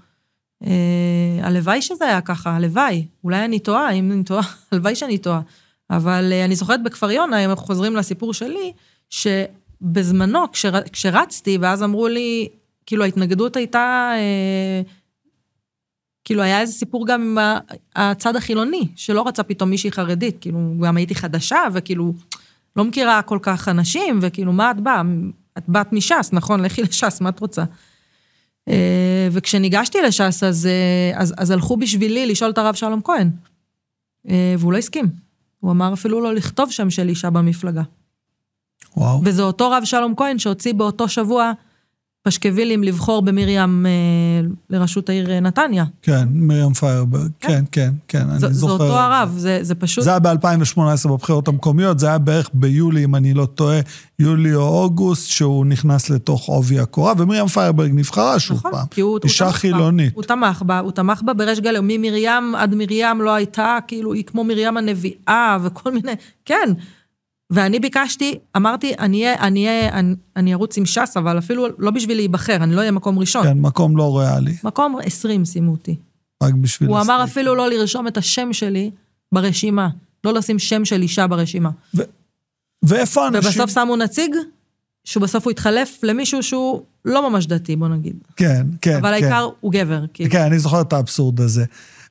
אה, 0.67 1.47
הלוואי 1.47 1.83
שזה 1.83 2.05
היה 2.05 2.21
ככה, 2.21 2.57
הלוואי. 2.57 3.07
אולי 3.25 3.45
אני 3.45 3.59
טועה, 3.59 3.91
אם 3.91 4.13
אני 4.13 4.25
טועה, 4.25 4.43
הלוואי 4.73 4.95
שאני 4.95 5.19
טועה. 5.19 5.41
אבל 5.91 6.33
אה, 6.33 6.45
אני 6.45 6.57
זוכרת 6.57 6.83
בכפר 6.83 7.11
יונה, 7.11 7.45
אם 7.45 7.51
אנחנו 7.51 7.67
חוזרים 7.67 7.97
לסיפור 7.97 8.35
שלי, 8.35 8.73
שבזמנו, 9.11 10.53
כשר, 10.53 10.83
כשרצתי, 10.93 11.59
ואז 11.61 11.83
אמרו 11.83 12.09
לי, 12.09 12.49
כאילו 12.87 13.05
ההתנגדות 13.05 13.57
הייתה, 13.57 14.13
אה, 14.15 14.83
כאילו 16.25 16.43
היה 16.43 16.61
איזה 16.61 16.73
סיפור 16.73 17.07
גם 17.07 17.23
עם 17.23 17.59
הצד 17.97 18.37
החילוני, 18.37 18.89
שלא 18.97 19.29
רצה 19.29 19.43
פתאום 19.43 19.71
מישהי 19.71 19.93
חרדית, 19.93 20.37
כאילו 20.41 20.59
גם 20.81 20.97
הייתי 20.97 21.15
חדשה, 21.15 21.61
וכאילו 21.73 22.13
לא 22.77 22.85
מכירה 22.85 23.23
כל 23.23 23.39
כך 23.43 23.69
אנשים, 23.69 24.19
וכאילו 24.23 24.53
מה 24.53 24.71
את 24.71 24.81
באה? 24.81 25.03
את 25.59 25.63
באת 25.69 25.93
מש"ס, 25.93 26.31
נכון? 26.33 26.61
לכי 26.63 26.83
לש"ס, 26.83 27.21
מה 27.21 27.29
את 27.29 27.41
רוצה? 27.41 27.65
אה, 28.69 29.29
וכשניגשתי 29.33 29.99
לש"ס, 30.03 30.43
אז, 30.43 30.67
אה, 30.67 31.21
אז, 31.21 31.35
אז 31.39 31.51
הלכו 31.51 31.77
בשבילי 31.77 32.27
לשאול 32.27 32.51
את 32.51 32.59
הרב 32.59 32.75
שלום 32.75 33.01
כהן, 33.05 33.31
אה, 34.29 34.55
והוא 34.59 34.73
לא 34.73 34.79
הסכים. 34.79 35.07
הוא 35.61 35.71
אמר 35.71 35.93
אפילו 35.93 36.21
לא 36.21 36.35
לכתוב 36.35 36.71
שם 36.71 36.91
של 36.91 37.09
אישה 37.09 37.31
במפלגה. 37.31 37.83
וואו. 38.97 39.21
וזה 39.25 39.43
אותו 39.43 39.71
רב 39.71 39.85
שלום 39.85 40.15
כהן 40.17 40.39
שהוציא 40.39 40.75
באותו 40.75 41.09
שבוע 41.09 41.53
פשקווילים 42.23 42.83
לבחור 42.83 43.23
במרים 43.23 43.87
אה, 43.87 43.91
לראשות 44.71 45.09
העיר 45.09 45.31
אה, 45.31 45.41
נתניה. 45.41 45.85
כן, 46.03 46.29
מרים 46.33 46.75
פיירברג, 46.75 47.31
כן, 47.41 47.65
כן, 47.73 47.93
כן, 48.09 48.31
אני 48.31 48.39
זה, 48.39 48.47
זה 48.49 48.53
זוכר. 48.53 48.73
אותו 48.73 48.99
הרב, 48.99 49.35
זה, 49.37 49.59
זה 49.63 49.75
פשוט... 49.75 50.05
זה 50.05 50.11
היה 50.11 50.19
ב-2018 50.19 51.09
בבחירות 51.09 51.49
המקומיות, 51.49 51.99
זה 51.99 52.07
היה 52.07 52.19
בערך 52.19 52.51
ביולי, 52.55 53.05
אם 53.05 53.17
אני 53.17 53.35
לא 53.35 53.47
טועה, 53.47 53.81
יולי 54.19 54.55
או 54.55 54.83
אוגוסט, 54.83 55.29
שהוא 55.31 55.67
נכנס 55.67 56.11
לתוך 56.11 56.49
עובי 56.49 56.79
הקורה, 56.79 57.13
ומרים 57.19 57.47
פיירברג 57.47 57.91
נבחרה 57.95 58.39
שוב 58.39 58.57
נכון, 58.57 58.73
פעם. 58.73 58.87
כי 58.91 59.01
הוא, 59.01 59.19
אישה 59.25 59.53
חילונית. 59.53 60.15
הוא 60.15 60.23
תמך 60.23 60.63
בה, 60.63 60.79
הוא 60.79 60.93
תמך 60.93 61.23
בה 61.23 61.35
בריש 61.35 61.61
גלי, 61.61 61.79
ממרים 61.83 62.55
עד 62.55 62.75
מרים 62.75 63.21
לא 63.21 63.35
הייתה, 63.35 63.79
כאילו, 63.87 64.13
היא 64.13 64.25
כמו 64.25 64.45
מרים 64.45 64.77
הנביאה 64.77 65.59
וכל 65.63 65.93
מיני, 65.93 66.13
כן. 66.45 66.73
ואני 67.53 67.81
ביקשתי, 67.81 68.39
אמרתי, 68.57 68.95
אני 68.99 69.35
אני 69.35 69.91
אני, 69.91 70.15
אני 70.37 70.55
ארוץ 70.55 70.79
עם 70.79 70.87
ש"ס, 70.87 71.17
אבל 71.17 71.39
אפילו 71.39 71.67
לא 71.79 71.91
בשביל 71.91 72.17
להיבחר, 72.17 72.57
אני 72.57 72.75
לא 72.75 72.81
אהיה 72.81 72.91
מקום 72.91 73.19
ראשון. 73.19 73.43
כן, 73.43 73.59
מקום 73.59 73.97
לא 73.97 74.19
ריאלי, 74.19 74.57
מקום 74.65 74.97
20 75.05 75.45
שימו 75.45 75.73
אותי. 75.73 75.97
רק 76.43 76.55
בשביל... 76.55 76.89
הוא 76.89 77.01
אמר. 77.01 77.25
אפילו 77.25 77.55
לא 77.55 77.71
לרשום 77.71 78.09
את 78.09 78.17
השם 78.17 78.53
שלי 78.53 78.91
ברשימה, 79.33 79.89
לא 80.25 80.33
לשים 80.33 80.59
שם 80.59 80.85
של 80.85 81.03
אישה 81.03 81.27
ברשימה. 81.27 81.71
ואיפה 82.83 83.29
אנשים... 83.29 83.51
ובסוף 83.51 83.71
שמו 83.71 83.97
נציג, 83.97 84.35
שבסוף 85.05 85.45
הוא 85.45 85.51
התחלף 85.51 85.99
למישהו 86.03 86.43
שהוא 86.43 86.83
לא 87.05 87.31
ממש 87.31 87.47
דתי, 87.47 87.77
בוא 87.77 87.89
נגיד. 87.89 88.17
כן, 88.37 88.67
כן, 88.81 88.97
אבל 88.97 89.09
כן. 89.09 89.13
העיקר 89.13 89.49
הוא 89.61 89.73
גבר, 89.73 90.05
כאילו. 90.15 90.31
כן, 90.31 90.43
אני 90.43 90.59
זוכר 90.59 90.81
את 90.81 90.93
האבסורד 90.93 91.41
הזה. 91.41 91.65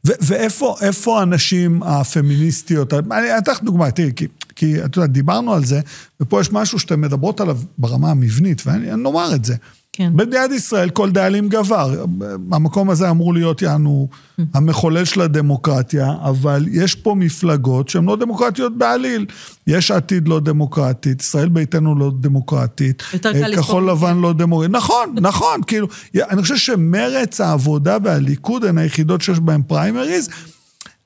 ו- 0.07 0.11
ואיפה 0.21 0.75
איפה 0.81 1.21
הנשים 1.21 1.83
הפמיניסטיות, 1.83 2.93
אני 2.93 3.37
אתן 3.37 3.51
לך 3.51 3.63
דוגמא, 3.63 3.89
תראי, 3.89 4.11
כי, 4.15 4.27
כי 4.55 4.85
את 4.85 4.95
יודעת, 4.95 5.11
דיברנו 5.11 5.53
על 5.53 5.65
זה, 5.65 5.81
ופה 6.21 6.41
יש 6.41 6.51
משהו 6.51 6.79
שאתן 6.79 6.99
מדברות 6.99 7.41
עליו 7.41 7.59
ברמה 7.77 8.11
המבנית, 8.11 8.61
ואני 8.65 8.91
אני 8.91 9.03
נאמר 9.03 9.35
את 9.35 9.45
זה. 9.45 9.55
כן. 9.93 10.11
במדינת 10.15 10.51
ישראל 10.51 10.89
כל 10.89 11.11
דאלים 11.11 11.49
גבר. 11.49 12.05
המקום 12.51 12.89
הזה 12.89 13.09
אמור 13.09 13.33
להיות, 13.33 13.61
יענו, 13.61 14.07
המחולל 14.53 15.05
של 15.05 15.21
הדמוקרטיה, 15.21 16.15
אבל 16.23 16.65
יש 16.71 16.95
פה 16.95 17.15
מפלגות 17.15 17.89
שהן 17.89 18.05
לא 18.05 18.15
דמוקרטיות 18.15 18.77
בעליל. 18.77 19.25
יש 19.67 19.91
עתיד 19.91 20.27
לא 20.27 20.39
דמוקרטית, 20.39 21.21
ישראל 21.21 21.49
ביתנו 21.49 21.95
לא 21.99 22.11
דמוקרטית. 22.19 23.03
יותר 23.13 23.33
קל 23.33 23.43
אה, 23.43 23.47
לספור 23.47 23.63
כחול. 23.63 23.89
לבן 23.89 24.17
לא 24.17 24.33
דמוקרטית. 24.33 24.75
נכון, 24.75 25.15
נכון, 25.21 25.61
כאילו, 25.67 25.87
אני 26.15 26.41
חושב 26.41 26.57
שמרץ, 26.57 27.41
העבודה 27.41 27.97
והליכוד 28.03 28.65
הן 28.65 28.77
היחידות 28.77 29.21
שיש 29.21 29.39
בהן 29.39 29.61
פריימריז, 29.67 30.29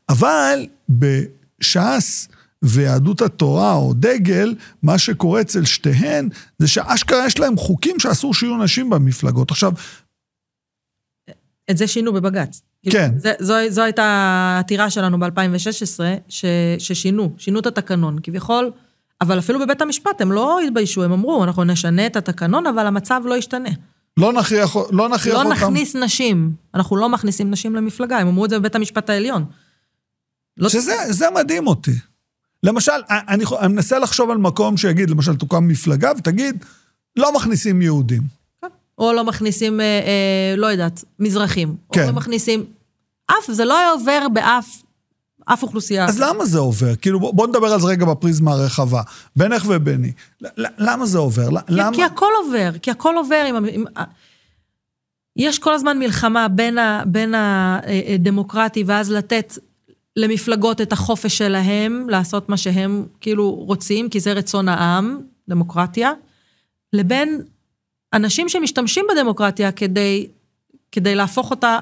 אבל 0.10 0.66
בש"ס 0.90 2.28
ויהדות 2.66 3.22
התורה 3.22 3.74
או 3.74 3.94
דגל, 3.94 4.56
מה 4.84 4.98
שקורה 4.98 5.42
אצל 5.42 5.66
שתיהן, 5.66 6.30
זה 6.60 6.68
שאשכרה 6.68 7.26
יש 7.26 7.40
להם 7.40 7.58
חוקים 7.58 8.00
שאסור 8.00 8.34
שיהיו 8.34 8.58
נשים 8.58 8.90
במפלגות. 8.90 9.52
עכשיו, 9.52 9.72
את 11.72 11.78
זה 11.78 11.88
שינו 11.88 12.14
בבג"ץ. 12.14 12.62
כן. 12.90 13.12
זה, 13.18 13.34
זו, 13.40 13.54
זו 13.70 13.82
הייתה 13.82 14.04
העתירה 14.58 14.90
שלנו 14.90 15.20
ב-2016, 15.20 16.00
ש, 16.30 16.46
ששינו, 16.80 17.34
שינו 17.38 17.60
את 17.60 17.66
התקנון, 17.66 18.18
כביכול, 18.24 18.72
אבל 19.22 19.40
אפילו 19.40 19.60
בבית 19.60 19.82
המשפט 19.82 20.22
הם 20.22 20.32
לא 20.32 20.60
התביישו, 20.60 21.04
הם 21.04 21.12
אמרו, 21.12 21.44
אנחנו 21.44 21.64
נשנה 21.64 22.06
את 22.06 22.16
התקנון, 22.16 22.66
אבל 22.68 22.88
המצב 22.88 23.22
לא 23.26 23.36
ישתנה. 23.38 23.70
לא 24.18 24.34
נכריח, 24.34 24.76
לא 24.92 25.10
נכריח 25.10 25.36
לא 25.36 25.40
אותם. 25.40 25.52
נכניס 25.52 25.96
נשים, 25.96 26.54
אנחנו 26.74 26.96
לא 26.96 27.10
מכניסים 27.10 27.52
נשים 27.52 27.76
למפלגה, 27.76 28.18
הם 28.18 28.28
אמרו 28.28 28.46
את 28.46 28.50
זה 28.50 28.60
בבית 28.60 28.76
המשפט 28.76 29.10
העליון. 29.10 29.46
לא 30.58 30.70
שזה 30.70 30.96
זה 31.10 31.26
מדהים 31.36 31.68
אותי. 31.68 31.92
למשל, 32.66 32.92
אני, 33.10 33.44
אני 33.60 33.74
מנסה 33.74 34.00
לחשוב 34.00 34.30
על 34.30 34.38
מקום 34.38 34.78
שיגיד, 34.78 35.10
למשל, 35.10 35.36
תוקם 35.36 35.68
מפלגה 35.68 36.12
ותגיד, 36.18 36.66
לא 37.16 37.34
מכניסים 37.36 37.82
יהודים. 37.82 38.22
או 38.98 39.14
לא 39.14 39.24
מכניסים, 39.24 39.82
אה, 39.82 39.86
אה, 39.86 40.56
לא 40.58 40.68
יודעת, 40.68 41.04
מזרחים. 41.20 41.76
כן. 41.92 42.02
או 42.02 42.06
לא 42.08 42.14
מכניסים... 42.14 42.66
אף, 43.32 43.52
זה 43.52 43.66
לא 43.66 43.94
עובר 43.94 44.28
באף 44.34 44.68
אף 45.46 45.64
אוכלוסייה. 45.64 46.06
אז 46.06 46.20
למה 46.20 46.46
זה 46.46 46.60
עובר? 46.60 46.96
כאילו, 46.96 47.20
בוא- 47.20 47.34
בוא 47.34 47.48
נדבר 47.48 47.68
על 47.74 47.80
זה 47.82 47.88
רגע 47.88 48.06
בפריזמה 48.06 48.52
הרחבה. 48.52 49.02
בינך 49.36 49.66
וביני. 49.68 50.12
למה 50.58 51.06
זה 51.06 51.18
עובר? 51.18 51.50
כי, 51.50 51.56
למה... 51.70 51.96
כי 51.96 52.04
הכל 52.04 52.32
עובר, 52.46 52.72
כי 52.82 52.92
הכל 52.92 53.16
עובר 53.18 53.44
עם... 53.48 53.66
עם 53.72 53.84
יש 55.36 55.60
כל 55.60 55.74
הזמן 55.74 56.00
מלחמה 56.00 56.48
בין, 56.48 56.78
ה, 56.78 57.04
בין 57.06 57.34
הדמוקרטי, 57.38 58.84
ואז 58.88 59.12
לתת 59.12 59.54
למפלגות 60.16 60.82
את 60.82 60.94
החופש 60.94 61.38
שלהם, 61.38 62.10
לעשות 62.10 62.50
מה 62.50 62.58
שהם 62.58 63.06
כאילו 63.22 63.52
רוצים, 63.52 64.10
כי 64.10 64.20
זה 64.20 64.34
רצון 64.34 64.70
העם, 64.70 65.20
דמוקרטיה, 65.50 66.12
לבין 66.94 67.42
אנשים 68.14 68.50
שמשתמשים 68.50 69.06
בדמוקרטיה 69.12 69.72
כדי, 69.72 70.28
כדי 70.92 71.16
להפוך 71.16 71.52
אותה 71.52 71.80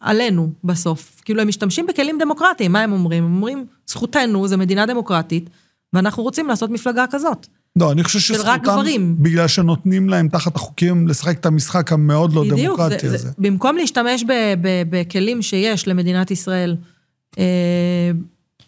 עלינו 0.00 0.50
בסוף. 0.64 1.20
כאילו, 1.24 1.42
הם 1.42 1.48
משתמשים 1.48 1.86
בכלים 1.86 2.18
דמוקרטיים, 2.18 2.72
מה 2.72 2.80
הם 2.80 2.92
אומרים? 2.92 3.24
הם 3.24 3.34
אומרים, 3.36 3.66
זכותנו, 3.86 4.48
זו 4.48 4.58
מדינה 4.58 4.86
דמוקרטית, 4.86 5.50
ואנחנו 5.92 6.22
רוצים 6.22 6.48
לעשות 6.48 6.70
מפלגה 6.70 7.04
כזאת. 7.10 7.46
לא, 7.76 7.92
אני 7.92 8.04
חושב 8.04 8.18
שזכותם. 8.18 9.14
בגלל 9.18 9.48
שנותנים 9.48 10.08
להם 10.08 10.28
תחת 10.28 10.56
החוקים 10.56 11.08
לשחק 11.08 11.38
את 11.38 11.46
המשחק 11.46 11.92
המאוד 11.92 12.32
לא 12.32 12.44
דמוקרטי 12.48 13.08
זה, 13.08 13.14
הזה. 13.14 13.16
זה, 13.16 13.30
במקום 13.38 13.76
להשתמש 13.76 14.24
ב, 14.24 14.32
ב, 14.60 14.82
בכלים 14.90 15.42
שיש 15.42 15.88
למדינת 15.88 16.30
ישראל, 16.30 16.76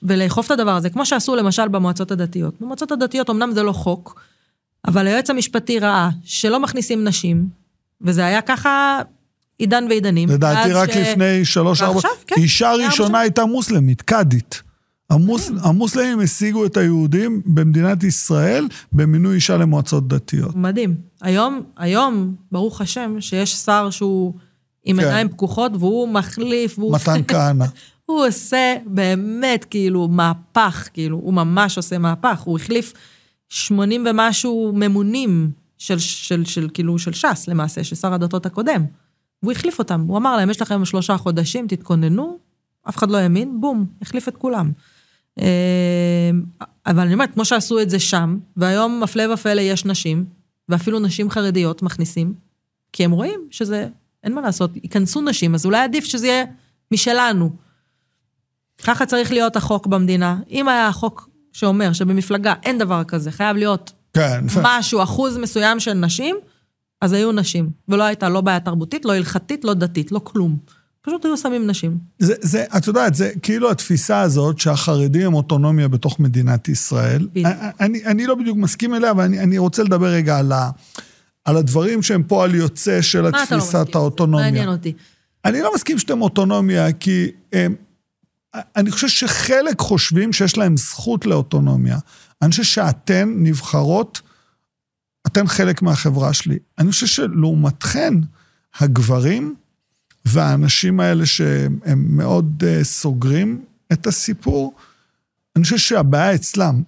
ולאכוף 0.02 0.46
את 0.46 0.50
הדבר 0.50 0.76
הזה, 0.76 0.90
כמו 0.90 1.06
שעשו 1.06 1.36
למשל 1.36 1.68
במועצות 1.68 2.10
הדתיות. 2.10 2.54
במועצות 2.60 2.92
הדתיות 2.92 3.30
אמנם 3.30 3.52
זה 3.52 3.62
לא 3.62 3.72
חוק, 3.72 4.20
אבל 4.86 5.06
היועץ 5.06 5.30
המשפטי 5.30 5.78
ראה 5.78 6.10
שלא 6.24 6.60
מכניסים 6.60 7.04
נשים, 7.04 7.48
וזה 8.00 8.26
היה 8.26 8.42
ככה 8.42 9.02
עידן 9.58 9.84
ועידנים. 9.88 10.28
לדעתי 10.28 10.72
רק 10.72 10.88
לפני 10.96 11.44
שלוש, 11.44 11.82
ארבע... 11.82 11.94
ועכשיו, 11.94 12.10
כן, 12.26 12.34
אישה 12.38 12.72
ראשונה. 12.72 13.20
הייתה 13.20 13.44
מוסלמית, 13.44 14.02
קאדית. 14.02 14.62
המוס... 15.10 15.50
המוסלמים 15.62 16.20
השיגו 16.20 16.66
את 16.66 16.76
היהודים 16.76 17.42
במדינת 17.46 18.04
ישראל 18.04 18.68
במינוי 18.92 19.34
אישה 19.34 19.56
למועצות 19.56 20.08
דתיות. 20.08 20.56
מדהים. 20.56 20.94
היום, 21.20 21.62
היום, 21.76 22.34
ברוך 22.52 22.80
השם, 22.80 23.16
שיש 23.20 23.54
שר 23.54 23.90
שהוא 23.90 24.34
עם 24.84 24.96
כן. 24.96 25.04
עיניים 25.06 25.28
פקוחות, 25.28 25.72
והוא 25.74 26.08
מחליף, 26.08 26.78
והוא... 26.78 26.94
מתן 26.94 27.20
כהנא. 27.28 27.64
הוא 28.08 28.26
עושה 28.26 28.76
באמת, 28.86 29.64
כאילו, 29.64 30.08
מהפך, 30.08 30.88
כאילו, 30.92 31.16
הוא 31.16 31.34
ממש 31.34 31.76
עושה 31.76 31.98
מהפך. 31.98 32.40
הוא 32.40 32.58
החליף 32.58 32.92
80 33.48 34.06
ומשהו 34.10 34.72
ממונים 34.74 35.50
של, 35.78 35.98
של, 35.98 36.44
של, 36.44 36.68
כאילו, 36.74 36.98
של 36.98 37.12
ש"ס, 37.12 37.48
למעשה, 37.48 37.84
של 37.84 37.96
שר 37.96 38.12
הדתות 38.12 38.46
הקודם. 38.46 38.84
והוא 39.42 39.52
החליף 39.52 39.78
אותם. 39.78 40.04
הוא 40.08 40.16
אמר 40.16 40.36
להם, 40.36 40.50
יש 40.50 40.62
לכם 40.62 40.84
שלושה 40.84 41.16
חודשים, 41.16 41.66
תתכוננו, 41.66 42.38
אף 42.88 42.96
אחד 42.96 43.10
לא 43.10 43.16
האמין, 43.16 43.60
בום, 43.60 43.86
החליף 44.02 44.28
את 44.28 44.36
כולם. 44.36 44.72
אה, 45.40 46.30
אבל 46.86 47.00
אני 47.00 47.14
אומרת, 47.14 47.34
כמו 47.34 47.44
שעשו 47.44 47.80
את 47.80 47.90
זה 47.90 47.98
שם, 47.98 48.38
והיום, 48.56 49.02
הפלא 49.02 49.32
ופלא, 49.32 49.60
יש 49.60 49.84
נשים, 49.84 50.24
ואפילו 50.68 50.98
נשים 50.98 51.30
חרדיות 51.30 51.82
מכניסים, 51.82 52.34
כי 52.92 53.04
הם 53.04 53.10
רואים 53.10 53.40
שזה, 53.50 53.88
אין 54.24 54.34
מה 54.34 54.40
לעשות, 54.40 54.70
ייכנסו 54.76 55.20
נשים, 55.20 55.54
אז 55.54 55.66
אולי 55.66 55.78
עדיף 55.78 56.04
שזה 56.04 56.26
יהיה 56.26 56.44
משלנו. 56.92 57.67
ככה 58.84 59.06
צריך 59.06 59.32
להיות 59.32 59.56
החוק 59.56 59.86
במדינה. 59.86 60.36
אם 60.50 60.68
היה 60.68 60.88
החוק 60.88 61.28
שאומר 61.52 61.92
שבמפלגה 61.92 62.54
אין 62.62 62.78
דבר 62.78 63.04
כזה, 63.04 63.30
חייב 63.30 63.56
להיות 63.56 63.92
כן. 64.12 64.44
משהו, 64.62 65.02
אחוז 65.02 65.36
מסוים 65.36 65.80
של 65.80 65.92
נשים, 65.92 66.36
אז 67.00 67.12
היו 67.12 67.32
נשים. 67.32 67.70
ולא 67.88 68.04
הייתה 68.04 68.28
לא 68.28 68.40
בעיה 68.40 68.60
תרבותית, 68.60 69.04
לא 69.04 69.14
הלכתית, 69.14 69.64
לא 69.64 69.74
דתית, 69.74 70.12
לא 70.12 70.20
כלום. 70.24 70.56
פשוט 71.02 71.24
היו 71.24 71.36
שמים 71.36 71.66
נשים. 71.66 71.98
זה, 72.18 72.34
זה, 72.40 72.64
את 72.76 72.86
יודעת, 72.86 73.14
זה 73.14 73.30
כאילו 73.42 73.70
התפיסה 73.70 74.20
הזאת 74.20 74.58
שהחרדים 74.58 75.26
הם 75.26 75.34
אוטונומיה 75.34 75.88
בתוך 75.88 76.20
מדינת 76.20 76.68
ישראל. 76.68 77.28
בדיוק. 77.32 77.46
אני, 77.80 78.04
אני 78.04 78.26
לא 78.26 78.34
בדיוק 78.34 78.58
מסכים 78.58 78.94
אליה, 78.94 79.10
אבל 79.10 79.24
אני, 79.24 79.40
אני 79.40 79.58
רוצה 79.58 79.82
לדבר 79.82 80.06
רגע 80.06 80.38
על, 80.38 80.52
ה, 80.52 80.70
על 81.44 81.56
הדברים 81.56 82.02
שהם 82.02 82.22
פועל 82.22 82.54
יוצא 82.54 83.02
של 83.02 83.22
מה 83.22 83.28
אתה 83.28 83.36
לא 83.36 83.42
התפיסת 83.42 83.74
מסכים? 83.74 84.00
האוטונומיה. 84.00 84.44
מעניין 84.46 84.68
אותי. 84.68 84.92
אני 85.44 85.60
לא 85.60 85.70
מסכים 85.74 85.98
שאתם 85.98 86.22
אוטונומיה, 86.22 86.92
כי 86.92 87.30
הם, 87.52 87.74
אני 88.54 88.90
חושב 88.90 89.08
שחלק 89.08 89.80
חושבים 89.80 90.32
שיש 90.32 90.56
להם 90.56 90.76
זכות 90.76 91.26
לאוטונומיה. 91.26 91.98
אני 92.42 92.50
חושב 92.50 92.62
שאתן 92.62 93.34
נבחרות, 93.36 94.20
אתן 95.26 95.46
חלק 95.46 95.82
מהחברה 95.82 96.32
שלי. 96.32 96.58
אני 96.78 96.90
חושב 96.90 97.06
שלעומתכן, 97.06 98.14
הגברים 98.78 99.54
והאנשים 100.24 101.00
האלה 101.00 101.26
שהם 101.26 102.16
מאוד 102.16 102.62
uh, 102.62 102.84
סוגרים 102.84 103.64
את 103.92 104.06
הסיפור, 104.06 104.74
אני 105.56 105.64
חושב 105.64 105.78
שהבעיה 105.78 106.34
אצלם. 106.34 106.82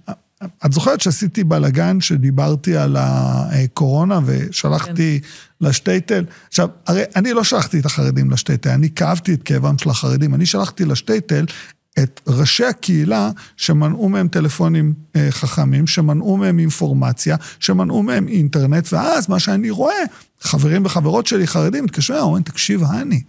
את 0.66 0.72
זוכרת 0.72 1.00
שעשיתי 1.00 1.44
בלאגן 1.44 2.00
שדיברתי 2.00 2.76
על 2.76 2.96
הקורונה 2.98 4.20
ושלחתי 4.24 5.20
כן. 5.22 5.66
לשטייטל? 5.66 6.24
עכשיו, 6.48 6.68
הרי 6.86 7.02
אני 7.16 7.32
לא 7.32 7.44
שלחתי 7.44 7.80
את 7.80 7.86
החרדים 7.86 8.30
לשטייטל, 8.30 8.70
אני 8.70 8.90
כאבתי 8.90 9.34
את 9.34 9.42
כאבם 9.42 9.78
של 9.78 9.90
החרדים. 9.90 10.34
אני 10.34 10.46
שלחתי 10.46 10.84
לשטייטל 10.84 11.44
את 11.98 12.20
ראשי 12.26 12.64
הקהילה 12.64 13.30
שמנעו 13.56 14.08
מהם 14.08 14.28
טלפונים 14.28 14.94
אה, 15.16 15.26
חכמים, 15.30 15.86
שמנעו 15.86 16.36
מהם 16.36 16.58
אינפורמציה, 16.58 17.36
שמנעו 17.60 18.02
מהם 18.02 18.28
אינטרנט, 18.28 18.92
ואז 18.92 19.28
מה 19.28 19.38
שאני 19.38 19.70
רואה, 19.70 20.02
חברים 20.40 20.84
וחברות 20.84 21.26
שלי 21.26 21.46
חרדים 21.46 21.84
מתקשרים, 21.84 22.20
אומרים, 22.20 22.42
תקשיב, 22.42 22.82
הני, 22.84 23.22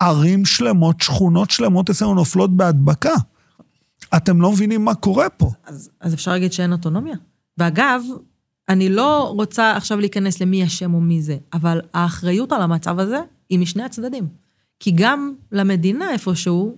ערים 0.00 0.44
שלמות, 0.44 1.00
שכונות 1.00 1.50
שלמות 1.50 1.90
אצלנו 1.90 2.14
נופלות 2.14 2.56
בהדבקה. 2.56 3.14
אתם 4.16 4.40
לא 4.40 4.52
מבינים 4.52 4.84
מה 4.84 4.94
קורה 4.94 5.28
פה. 5.28 5.50
אז, 5.64 5.90
אז 6.00 6.14
אפשר 6.14 6.30
להגיד 6.30 6.52
שאין 6.52 6.72
אוטונומיה. 6.72 7.16
ואגב, 7.58 8.02
אני 8.68 8.88
לא 8.88 9.28
רוצה 9.28 9.76
עכשיו 9.76 10.00
להיכנס 10.00 10.40
למי 10.40 10.64
אשם 10.64 10.94
או 10.94 11.00
מי 11.00 11.22
זה, 11.22 11.36
אבל 11.52 11.80
האחריות 11.94 12.52
על 12.52 12.62
המצב 12.62 12.98
הזה 12.98 13.18
היא 13.48 13.58
משני 13.58 13.82
הצדדים. 13.82 14.28
כי 14.80 14.90
גם 14.94 15.34
למדינה 15.52 16.10
איפשהו 16.10 16.76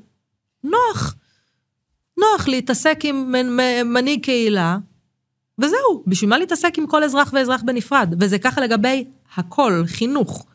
נוח. 0.64 1.14
נוח 2.18 2.48
להתעסק 2.48 3.00
עם 3.04 3.34
מנהיג 3.84 4.24
קהילה, 4.24 4.78
וזהו, 5.58 6.04
בשביל 6.06 6.30
מה 6.30 6.38
להתעסק 6.38 6.78
עם 6.78 6.86
כל 6.86 7.04
אזרח 7.04 7.30
ואזרח 7.32 7.62
בנפרד? 7.62 8.14
וזה 8.20 8.38
ככה 8.38 8.60
לגבי 8.60 9.04
הכל, 9.36 9.82
חינוך. 9.86 10.46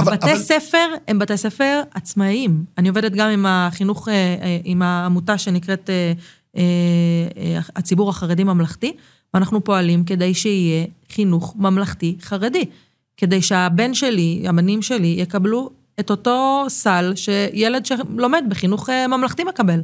אבל, 0.00 0.12
בתי 0.12 0.32
אבל... 0.32 0.38
ספר 0.38 0.86
הם 1.08 1.18
בתי 1.18 1.36
ספר 1.36 1.82
עצמאיים. 1.94 2.64
אני 2.78 2.88
עובדת 2.88 3.12
גם 3.12 3.30
עם 3.30 3.46
החינוך, 3.48 4.08
אה, 4.08 4.14
אה, 4.14 4.58
עם 4.64 4.82
העמותה 4.82 5.38
שנקראת 5.38 5.90
אה, 6.56 6.62
הציבור 7.76 8.10
החרדי 8.10 8.44
ממלכתי, 8.44 8.92
ואנחנו 9.34 9.64
פועלים 9.64 10.04
כדי 10.04 10.34
שיהיה 10.34 10.86
חינוך 11.12 11.54
ממלכתי 11.58 12.16
חרדי. 12.22 12.64
כדי 13.16 13.42
שהבן 13.42 13.94
שלי, 13.94 14.44
הבנים 14.48 14.82
שלי, 14.82 15.14
יקבלו 15.18 15.70
את 16.00 16.10
אותו 16.10 16.64
סל 16.68 17.12
שילד 17.16 17.86
שלומד 17.86 18.44
בחינוך 18.48 18.88
ממלכתי 19.08 19.44
מקבל. 19.44 19.80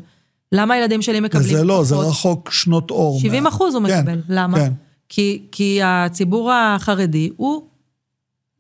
למה 0.52 0.74
הילדים 0.74 1.02
שלי 1.02 1.20
מקבלים? 1.20 1.56
זה 1.56 1.64
לא, 1.64 1.84
זה 1.84 1.96
רחוק 1.96 2.50
שנות 2.50 2.90
אור. 2.90 3.20
70 3.20 3.42
מה... 3.42 3.48
אחוז 3.48 3.74
הוא 3.74 3.88
כן, 3.88 3.98
מקבל. 3.98 4.20
למה? 4.28 4.58
כן. 4.58 4.72
כי, 5.08 5.42
כי 5.52 5.80
הציבור 5.84 6.52
החרדי 6.52 7.30
הוא 7.36 7.62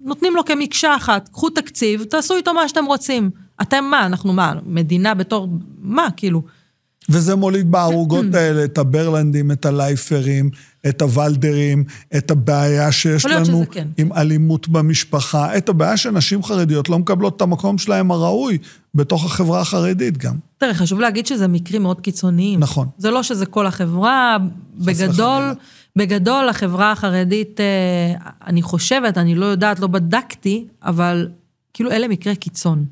נותנים 0.00 0.36
לו 0.36 0.44
כמקשה 0.44 0.96
אחת, 0.96 1.28
קחו 1.28 1.50
תקציב, 1.50 2.04
תעשו 2.04 2.34
איתו 2.34 2.54
מה 2.54 2.68
שאתם 2.68 2.84
רוצים. 2.84 3.30
אתם 3.62 3.84
מה, 3.90 4.06
אנחנו 4.06 4.32
מה, 4.32 4.54
מדינה 4.66 5.14
בתור, 5.14 5.48
מה, 5.82 6.08
כאילו? 6.16 6.42
וזה 7.08 7.34
מוליד 7.34 7.70
בערוגות 7.70 8.34
האלה 8.34 8.64
את 8.64 8.78
הברלנדים, 8.78 9.50
את 9.50 9.66
הלייפרים, 9.66 10.50
את 10.88 11.02
הוולדרים, 11.02 11.84
את 12.16 12.30
הבעיה 12.30 12.92
שיש 12.92 13.26
לנו 13.26 13.64
כן. 13.70 13.88
עם 13.96 14.12
אלימות 14.12 14.68
במשפחה, 14.68 15.56
את 15.56 15.68
הבעיה 15.68 15.96
שנשים 15.96 16.42
חרדיות 16.42 16.88
לא 16.88 16.98
מקבלות 16.98 17.36
את 17.36 17.42
המקום 17.42 17.78
שלהם 17.78 18.10
הראוי 18.10 18.58
בתוך 18.94 19.24
החברה 19.24 19.60
החרדית 19.60 20.18
גם. 20.18 20.34
תראה, 20.58 20.74
חשוב 20.74 21.00
להגיד 21.00 21.26
שזה 21.26 21.48
מקרים 21.48 21.82
מאוד 21.82 22.00
קיצוניים. 22.00 22.60
נכון. 22.60 22.88
זה 22.98 23.10
לא 23.10 23.22
שזה 23.22 23.46
כל 23.46 23.66
החברה, 23.66 24.36
בגדול... 24.78 25.42
בגדול, 25.96 26.48
החברה 26.48 26.92
החרדית, 26.92 27.60
אה, 27.60 28.14
אני 28.46 28.62
חושבת, 28.62 29.18
אני 29.18 29.34
לא 29.34 29.46
יודעת, 29.46 29.80
לא 29.80 29.86
בדקתי, 29.86 30.66
אבל 30.82 31.28
כאילו 31.72 31.90
אלה 31.90 32.08
מקרי 32.08 32.36
קיצון. 32.36 32.84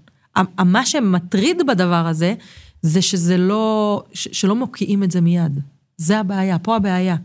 מה 0.58 0.86
שמטריד 0.86 1.62
בדבר 1.66 2.06
הזה, 2.06 2.34
זה 2.82 3.02
שזה 3.02 3.36
לא, 3.36 4.02
שלא 4.12 4.56
מוקיעים 4.56 5.02
את 5.02 5.10
זה 5.10 5.20
מיד. 5.20 5.60
זה 5.96 6.18
הבעיה, 6.18 6.58
פה 6.58 6.76
הבעיה. 6.76 7.16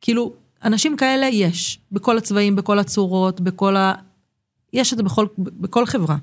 כאילו, 0.00 0.32
אנשים 0.64 0.96
כאלה 0.96 1.26
יש, 1.26 1.78
בכל 1.92 2.18
הצבעים, 2.18 2.56
בכל 2.56 2.78
הצורות, 2.78 3.40
בכל 3.40 3.76
ה... 3.76 3.94
יש 4.72 4.92
את 4.92 4.98
זה 4.98 5.04
בכל, 5.04 5.26
בכל 5.38 5.86
חברה. 5.86 6.16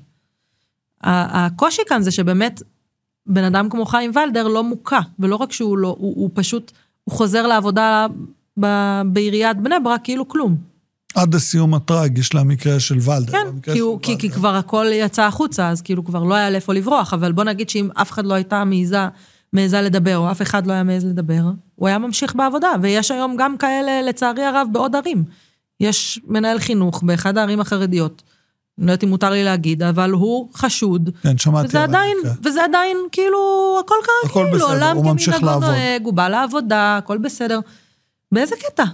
הקושי 1.02 1.82
כאן 1.88 2.02
זה 2.02 2.10
שבאמת 2.10 2.62
בן 3.26 3.44
אדם 3.44 3.68
כמו 3.68 3.86
חיים 3.86 4.10
ולדר 4.14 4.48
לא 4.48 4.64
מוקע, 4.64 5.00
ולא 5.18 5.36
רק 5.36 5.52
שהוא 5.52 5.78
לא, 5.78 5.96
הוא, 5.98 6.14
הוא 6.16 6.30
פשוט, 6.34 6.72
הוא 7.04 7.14
חוזר 7.14 7.46
לעבודה 7.46 8.06
בעיריית 9.04 9.56
בני 9.56 9.74
ברק 9.84 10.00
כאילו 10.04 10.28
כלום. 10.28 10.56
עד 11.14 11.34
הסיום 11.34 11.74
הטרגי 11.74 12.22
של 12.22 12.38
המקרה 12.38 12.80
של 12.80 12.98
ולדר. 13.00 13.32
כן, 13.32 13.72
כי, 13.72 13.78
הוא, 13.78 13.98
כי, 14.02 14.18
כי 14.18 14.30
כבר 14.30 14.56
הכל 14.56 14.86
יצא 14.92 15.22
החוצה, 15.22 15.68
אז 15.68 15.82
כאילו 15.82 16.04
כבר 16.04 16.24
לא 16.24 16.34
היה 16.34 16.50
לאיפה 16.50 16.72
לברוח, 16.72 17.14
אבל 17.14 17.32
בוא 17.32 17.44
נגיד 17.44 17.70
שאם 17.70 17.88
אף 17.94 18.10
אחד 18.10 18.26
לא 18.26 18.34
הייתה 18.34 18.64
מעיזה, 18.64 19.08
מעיזה 19.52 19.80
לדבר, 19.80 20.18
או 20.18 20.30
אף 20.30 20.42
אחד 20.42 20.66
לא 20.66 20.72
היה 20.72 20.82
מעז 20.82 21.04
לדבר, 21.04 21.42
הוא 21.74 21.88
היה 21.88 21.98
ממשיך 21.98 22.34
בעבודה, 22.34 22.68
ויש 22.82 23.10
היום 23.10 23.36
גם 23.36 23.56
כאלה, 23.56 24.02
לצערי 24.02 24.44
הרב, 24.44 24.68
בעוד 24.72 24.96
ערים. 24.96 25.24
יש 25.80 26.20
מנהל 26.26 26.58
חינוך 26.58 27.02
באחד 27.02 27.38
הערים 27.38 27.60
החרדיות, 27.60 28.22
אני 28.78 28.86
לא 28.86 28.92
יודעת 28.92 29.04
אם 29.04 29.08
מותר 29.08 29.30
לי 29.30 29.44
להגיד, 29.44 29.82
אבל 29.82 30.10
הוא 30.10 30.48
חשוד. 30.54 31.10
כן, 31.22 31.38
שמעתי 31.38 31.68
וזה 31.68 31.82
עדיין, 31.82 32.16
וזה 32.42 32.64
עדיין, 32.64 32.96
כאילו, 33.12 33.76
הכל 33.84 33.94
כרגיל, 33.94 34.30
הכל 34.30 34.56
בסדר, 34.56 34.90
הוא 34.92 35.04
ממשיך 35.04 35.42
לעבוד. 35.42 35.64
נוהג, 35.64 36.04
הוא 36.04 36.14
בא 36.14 36.28
לעבודה, 36.28 36.96
הכל 36.96 37.18
בסדר. 37.18 37.60
באיזה 38.32 38.54
קטע? 38.56 38.84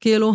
כאילו... 0.00 0.34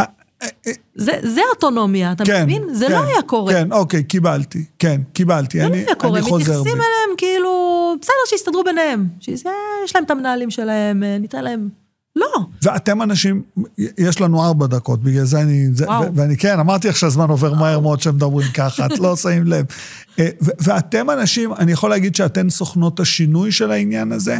אה, 0.00 0.04
אה, 0.42 0.48
אה. 0.66 0.72
זה, 0.94 1.12
זה 1.22 1.40
אוטונומיה, 1.54 2.12
אתה 2.12 2.24
כן, 2.24 2.44
מבין? 2.44 2.74
זה 2.74 2.88
לא 2.88 2.96
כן, 2.96 3.02
לא 3.02 3.08
היה 3.08 3.22
קורה. 3.22 3.52
כן, 3.52 3.72
אוקיי, 3.72 4.04
קיבלתי. 4.04 4.64
כן, 4.78 5.00
קיבלתי. 5.12 5.58
זה 5.58 5.66
אני, 5.66 5.82
לא 5.82 5.86
היה 5.86 5.94
קורה, 5.94 6.20
מתייחסים 6.20 6.74
אליהם 6.74 7.16
כאילו, 7.16 7.94
בסדר, 8.00 8.14
שיסתדרו 8.26 8.64
ביניהם. 8.64 9.08
שיש 9.20 9.44
להם 9.94 10.04
את 10.04 10.10
המנהלים 10.10 10.50
שלהם, 10.50 11.02
ניתן 11.02 11.44
להם... 11.44 11.68
לא. 12.16 12.26
ואתם 12.62 13.02
אנשים, 13.02 13.42
יש 13.98 14.20
לנו 14.20 14.44
ארבע 14.44 14.66
דקות, 14.66 15.02
בגלל 15.02 15.24
זה 15.24 15.40
אני... 15.40 15.68
זה, 15.72 15.86
ואני 16.14 16.36
כן, 16.36 16.58
אמרתי 16.58 16.88
לך 16.88 16.96
שהזמן 16.96 17.28
עובר 17.28 17.54
מהר 17.54 17.80
מאוד 17.80 18.00
שהם 18.00 18.14
מדברים 18.14 18.48
ככה, 18.54 18.86
את 18.86 18.98
לא 18.98 19.16
שמים 19.22 19.46
לב. 19.46 19.64
ואתם 20.38 21.10
אנשים, 21.10 21.52
אני 21.52 21.72
יכול 21.72 21.90
להגיד 21.90 22.14
שאתן 22.14 22.50
סוכנות 22.50 23.00
השינוי 23.00 23.52
של 23.52 23.70
העניין 23.70 24.12
הזה. 24.12 24.38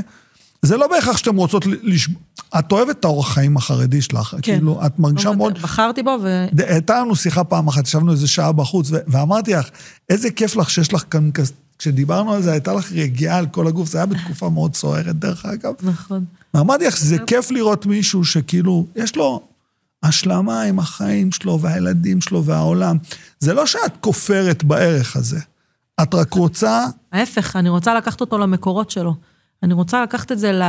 זה 0.62 0.76
לא 0.76 0.86
בהכרח 0.86 1.16
שאתם 1.16 1.36
רוצות 1.36 1.66
לשבור... 1.82 2.20
את 2.58 2.72
אוהבת 2.72 3.00
את 3.00 3.04
האורח 3.04 3.32
חיים 3.32 3.56
החרדי 3.56 4.02
שלך, 4.02 4.30
כן. 4.30 4.40
כאילו, 4.40 4.86
את 4.86 4.98
מרגישה 4.98 5.28
לא 5.28 5.36
מאוד... 5.36 5.58
בחרתי 5.58 6.02
בו 6.02 6.16
ו... 6.22 6.46
הייתה 6.58 7.00
לנו 7.00 7.16
שיחה 7.16 7.44
פעם 7.44 7.68
אחת, 7.68 7.86
ישבנו 7.86 8.12
איזה 8.12 8.28
שעה 8.28 8.52
בחוץ, 8.52 8.90
ו... 8.90 8.96
ואמרתי 9.06 9.52
לך, 9.52 9.68
איזה 10.08 10.30
כיף 10.30 10.56
לך 10.56 10.70
שיש 10.70 10.92
לך 10.92 11.04
כאן... 11.10 11.30
כשדיברנו 11.78 12.32
על 12.32 12.42
זה, 12.42 12.52
הייתה 12.52 12.74
לך 12.74 12.92
רגיעה 12.92 13.38
על 13.38 13.46
כל 13.46 13.66
הגוף, 13.66 13.88
זה 13.88 13.98
היה 13.98 14.06
בתקופה 14.06 14.48
מאוד 14.48 14.74
סוערת, 14.74 15.16
דרך 15.16 15.46
אגב. 15.46 15.72
נכון. 15.82 16.24
ואמרתי 16.54 16.86
לך, 16.86 16.98
זה 16.98 17.16
כיף 17.26 17.50
לראות 17.50 17.86
מישהו 17.86 18.24
שכאילו, 18.24 18.86
יש 18.96 19.16
לו 19.16 19.42
השלמה 20.02 20.62
עם 20.62 20.78
החיים 20.78 21.32
שלו, 21.32 21.60
והילדים 21.60 22.20
שלו, 22.20 22.44
והעולם. 22.44 22.96
זה 23.38 23.54
לא 23.54 23.66
שאת 23.66 23.92
כופרת 24.00 24.64
בערך 24.64 25.16
הזה. 25.16 25.40
את 26.02 26.14
רק 26.14 26.34
רוצה... 26.34 26.86
ההפך, 27.12 27.56
אני 27.56 27.68
רוצה 27.68 27.94
לקחת 27.94 28.20
אותו 28.20 28.38
למקורות 28.38 28.90
שלו. 28.90 29.14
אני 29.62 29.74
רוצה 29.74 30.02
לקחת 30.02 30.32
את 30.32 30.38
זה 30.38 30.60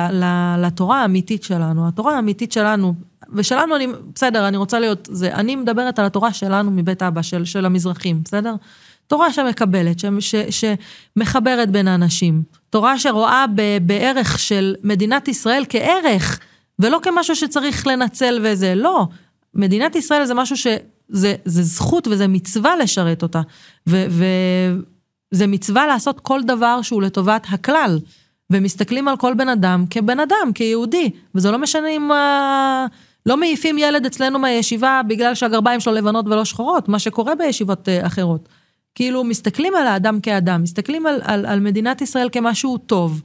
לתורה 0.57 1.01
האמיתית 1.01 1.43
שלנו. 1.43 1.87
התורה 1.87 2.15
האמיתית 2.15 2.51
שלנו, 2.51 2.93
ושלנו 3.33 3.75
אני, 3.75 3.87
בסדר, 4.15 4.47
אני 4.47 4.57
רוצה 4.57 4.79
להיות, 4.79 5.09
זה, 5.11 5.33
אני 5.33 5.55
מדברת 5.55 5.99
על 5.99 6.05
התורה 6.05 6.33
שלנו 6.33 6.71
מבית 6.71 7.03
אבא, 7.03 7.21
של, 7.21 7.45
של 7.45 7.65
המזרחים, 7.65 8.21
בסדר? 8.23 8.55
תורה 9.07 9.33
שמקבלת, 9.33 9.99
ש, 9.99 10.05
ש, 10.19 10.35
שמחברת 10.49 11.71
בין 11.71 11.87
האנשים. 11.87 12.43
תורה 12.69 12.99
שרואה 12.99 13.45
ב, 13.55 13.77
בערך 13.81 14.39
של 14.39 14.75
מדינת 14.83 15.27
ישראל 15.27 15.63
כערך, 15.69 16.39
ולא 16.79 16.99
כמשהו 17.03 17.35
שצריך 17.35 17.87
לנצל 17.87 18.39
וזה, 18.43 18.75
לא. 18.75 19.07
מדינת 19.53 19.95
ישראל 19.95 20.25
זה 20.25 20.33
משהו 20.33 20.57
ש... 20.57 20.67
זה, 21.09 21.35
זה 21.45 21.63
זכות 21.63 22.07
וזה 22.07 22.27
מצווה 22.27 22.75
לשרת 22.75 23.23
אותה. 23.23 23.41
וזה 23.87 25.47
מצווה 25.47 25.87
לעשות 25.87 26.19
כל 26.19 26.41
דבר 26.43 26.81
שהוא 26.81 27.01
לטובת 27.01 27.47
הכלל. 27.49 27.99
ומסתכלים 28.49 29.07
על 29.07 29.17
כל 29.17 29.33
בן 29.33 29.49
אדם 29.49 29.85
כבן 29.89 30.19
אדם, 30.19 30.51
כיהודי, 30.55 31.09
וזה 31.35 31.51
לא 31.51 31.57
משנה 31.57 31.87
אם... 31.89 32.11
Uh, 32.11 32.15
לא 33.25 33.37
מעיפים 33.37 33.77
ילד 33.77 34.05
אצלנו 34.05 34.39
מהישיבה 34.39 35.01
בגלל 35.07 35.35
שהגרביים 35.35 35.79
שלו 35.79 35.93
לבנות 35.93 36.25
ולא 36.25 36.45
שחורות, 36.45 36.89
מה 36.89 36.99
שקורה 36.99 37.35
בישיבות 37.35 37.87
uh, 37.87 38.07
אחרות. 38.07 38.49
כאילו, 38.95 39.23
מסתכלים 39.23 39.75
על 39.75 39.87
האדם 39.87 40.19
כאדם, 40.21 40.63
מסתכלים 40.63 41.05
על, 41.05 41.21
על, 41.23 41.45
על 41.45 41.59
מדינת 41.59 42.01
ישראל 42.01 42.29
כמשהו 42.31 42.77
טוב. 42.77 43.21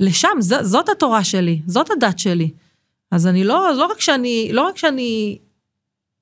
לשם, 0.00 0.36
ז, 0.40 0.54
זאת 0.62 0.88
התורה 0.88 1.24
שלי, 1.24 1.60
זאת 1.66 1.90
הדת 1.90 2.18
שלי. 2.18 2.50
אז 3.10 3.26
אני 3.26 3.44
לא, 3.44 3.74
לא 3.76 3.86
רק 3.86 4.00
שאני, 4.00 4.50
לא 4.52 4.62
רק 4.62 4.76
שאני 4.78 5.38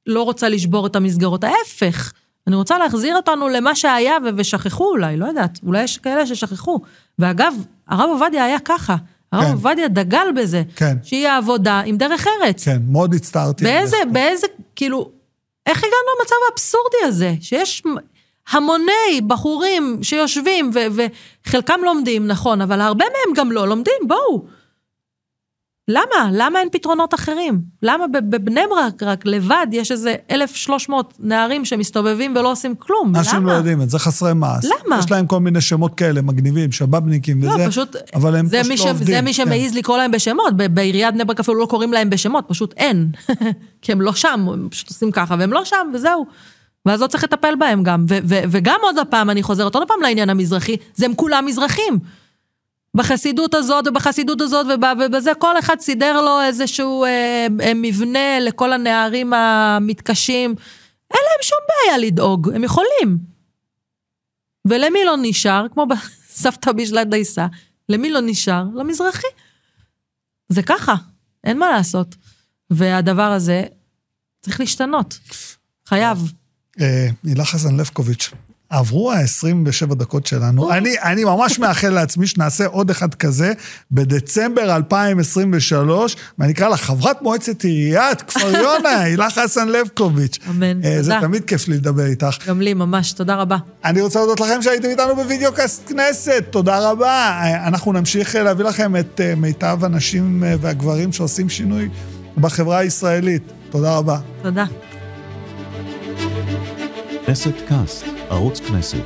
לא 0.06 0.22
רוצה 0.22 0.48
לשבור 0.48 0.86
את 0.86 0.96
המסגרות, 0.96 1.44
ההפך. 1.44 2.12
אני 2.46 2.56
רוצה 2.56 2.78
להחזיר 2.78 3.16
אותנו 3.16 3.48
למה 3.48 3.74
שהיה 3.74 4.16
ושכחו 4.36 4.90
אולי, 4.90 5.16
לא 5.16 5.26
יודעת, 5.26 5.58
אולי 5.62 5.82
יש 5.82 5.98
כאלה 5.98 6.26
ששכחו. 6.26 6.80
ואגב, 7.18 7.54
הרב 7.90 8.08
עובדיה 8.10 8.44
היה 8.44 8.58
ככה. 8.58 8.96
הרב 9.32 9.44
כן. 9.44 9.52
עובדיה 9.52 9.88
דגל 9.88 10.26
בזה. 10.36 10.62
כן. 10.76 10.96
שהיא 11.02 11.28
העבודה 11.28 11.80
עם 11.80 11.96
דרך 11.96 12.26
ארץ. 12.26 12.64
כן, 12.64 12.78
מאוד 12.88 13.14
הצטערתי. 13.14 13.64
באיזה, 13.64 13.96
באיזה, 14.12 14.46
כאילו, 14.76 15.10
איך 15.66 15.78
הגענו 15.78 16.20
למצב 16.20 16.34
האבסורדי 16.50 17.04
הזה, 17.04 17.34
שיש 17.40 17.82
המוני 18.50 19.20
בחורים 19.26 19.98
שיושבים, 20.02 20.70
וחלקם 21.46 21.80
לומדים, 21.84 22.26
נכון, 22.26 22.60
אבל 22.60 22.80
הרבה 22.80 23.04
מהם 23.04 23.34
גם 23.36 23.52
לא 23.52 23.68
לומדים, 23.68 23.94
בואו. 24.06 24.44
למה? 25.90 26.30
למה 26.32 26.60
אין 26.60 26.68
פתרונות 26.72 27.14
אחרים? 27.14 27.60
למה 27.82 28.06
בבני 28.08 28.60
ברק 28.70 29.02
רק 29.02 29.26
לבד 29.26 29.66
יש 29.72 29.92
איזה 29.92 30.14
1,300 30.30 31.14
נערים 31.20 31.64
שמסתובבים 31.64 32.36
ולא 32.36 32.52
עושים 32.52 32.74
כלום? 32.74 33.08
למה? 33.08 33.18
אנשים 33.18 33.46
לא 33.46 33.52
יודעים 33.52 33.82
את 33.82 33.90
זה, 33.90 33.98
חסרי 33.98 34.34
מעש. 34.34 34.64
למה? 34.64 34.98
יש 34.98 35.10
להם 35.10 35.26
כל 35.26 35.40
מיני 35.40 35.60
שמות 35.60 35.94
כאלה, 35.94 36.22
מגניבים, 36.22 36.72
שבאבניקים 36.72 37.42
לא, 37.42 37.50
וזה, 37.50 37.66
פשוט, 37.68 37.96
אבל 38.14 38.36
הם 38.36 38.48
פשוט 38.48 38.86
לא 38.86 38.90
עובדים. 38.90 39.14
זה 39.14 39.20
מי 39.20 39.32
שמעז 39.32 39.70
כן. 39.72 39.78
לקרוא 39.78 39.96
להם 39.96 40.10
בשמות, 40.10 40.56
בעיריית 40.56 41.14
בני 41.14 41.24
ברק 41.24 41.40
אפילו 41.40 41.58
לא 41.58 41.66
קוראים 41.66 41.92
להם 41.92 42.10
בשמות, 42.10 42.44
פשוט 42.48 42.74
אין. 42.76 43.10
כי 43.82 43.92
הם 43.92 44.00
לא 44.00 44.12
שם, 44.12 44.46
הם 44.52 44.68
פשוט 44.70 44.88
עושים 44.88 45.10
ככה, 45.10 45.36
והם 45.38 45.52
לא 45.52 45.64
שם, 45.64 45.90
וזהו. 45.94 46.26
ואז 46.86 47.00
לא 47.00 47.06
צריך 47.06 47.24
לטפל 47.24 47.54
בהם 47.58 47.82
גם. 47.82 48.04
וגם 48.26 48.78
עוד 48.82 48.96
פעם, 49.10 49.30
אני 49.30 49.42
חוזרת 49.42 49.74
עוד 49.74 49.88
פעם 49.88 50.00
לעניין 50.02 50.30
המזרחי, 50.30 50.76
זה 50.94 51.06
הם 51.06 51.14
כולם 51.14 51.46
מזרחים. 51.46 51.98
בחסידות 52.96 53.54
הזאת 53.54 53.86
ובחסידות 53.86 54.40
הזאת 54.40 54.66
וב- 54.66 54.98
ובזה 55.06 55.30
כל 55.38 55.58
אחד 55.58 55.80
סידר 55.80 56.20
לו 56.22 56.42
איזשהו 56.42 57.04
אה, 57.04 57.46
אה, 57.62 57.72
מבנה 57.74 58.40
לכל 58.40 58.72
הנערים 58.72 59.32
המתקשים. 59.32 60.54
אין 61.10 61.20
להם 61.30 61.42
שום 61.42 61.58
בעיה 61.68 61.98
לדאוג, 61.98 62.50
הם 62.54 62.64
יכולים. 62.64 63.18
ולמי 64.68 64.98
לא 65.04 65.14
נשאר? 65.22 65.66
כמו 65.72 65.86
בסבתא 65.90 66.72
בישלה 66.72 67.04
דייסה, 67.04 67.46
למי 67.88 68.10
לא 68.10 68.20
נשאר? 68.20 68.64
למזרחי. 68.74 69.26
זה 70.48 70.62
ככה, 70.62 70.94
אין 71.44 71.58
מה 71.58 71.70
לעשות. 71.70 72.14
והדבר 72.70 73.32
הזה 73.32 73.62
צריך 74.40 74.60
להשתנות. 74.60 75.18
חייב. 75.86 76.32
אה, 76.80 77.08
הילה 77.24 77.44
חסן 77.44 77.76
לפקוביץ', 77.76 78.30
עברו 78.70 79.12
ה-27 79.12 79.94
דקות 79.94 80.26
שלנו. 80.26 80.72
אני, 80.72 80.94
אני 81.02 81.24
ממש 81.24 81.58
מאחל 81.58 81.88
לעצמי 81.88 82.26
שנעשה 82.26 82.66
עוד 82.66 82.90
אחד 82.90 83.14
כזה 83.14 83.52
בדצמבר 83.90 84.76
2023, 84.76 86.16
ואני 86.38 86.52
אקרא 86.52 86.68
לה 86.68 86.76
חברת 86.76 87.22
מועצת 87.22 87.64
עיריית 87.64 88.22
כפר 88.22 88.50
יונה, 88.50 89.00
הילה 89.04 89.30
חסן 89.30 89.68
לפקוביץ'. 89.68 90.38
אמן, 90.50 90.84
אה, 90.84 91.02
זה 91.02 91.12
תודה. 91.12 91.20
תמיד 91.20 91.44
כיף 91.44 91.68
לי 91.68 91.76
לדבר 91.76 92.06
איתך. 92.06 92.48
גם 92.48 92.60
לי, 92.60 92.74
ממש, 92.74 93.12
תודה 93.12 93.34
רבה. 93.34 93.56
אני 93.84 94.00
רוצה 94.00 94.18
להודות 94.18 94.40
לכם 94.40 94.62
שהייתם 94.62 94.88
איתנו 94.88 95.16
ב 95.16 95.52
videocast 95.52 95.88
כנסת, 95.88 96.44
תודה 96.50 96.90
רבה. 96.90 97.08
אה, 97.08 97.66
אנחנו 97.66 97.92
נמשיך 97.92 98.36
אה, 98.36 98.42
להביא 98.42 98.64
לכם 98.64 98.96
את 98.96 99.20
מיטב 99.36 99.78
הנשים 99.82 100.42
והגברים 100.60 101.12
שעושים 101.12 101.48
שינוי 101.48 101.88
בחברה 102.38 102.78
הישראלית. 102.78 103.42
תודה 103.70 103.96
רבה. 103.96 104.18
תודה. 104.42 104.64
כנסת 107.26 107.54
קאסט, 107.68 108.04
ערוץ 108.30 108.60
כנסת. 108.60 109.04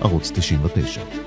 ערוץ 0.00 0.30
99. 0.34 1.23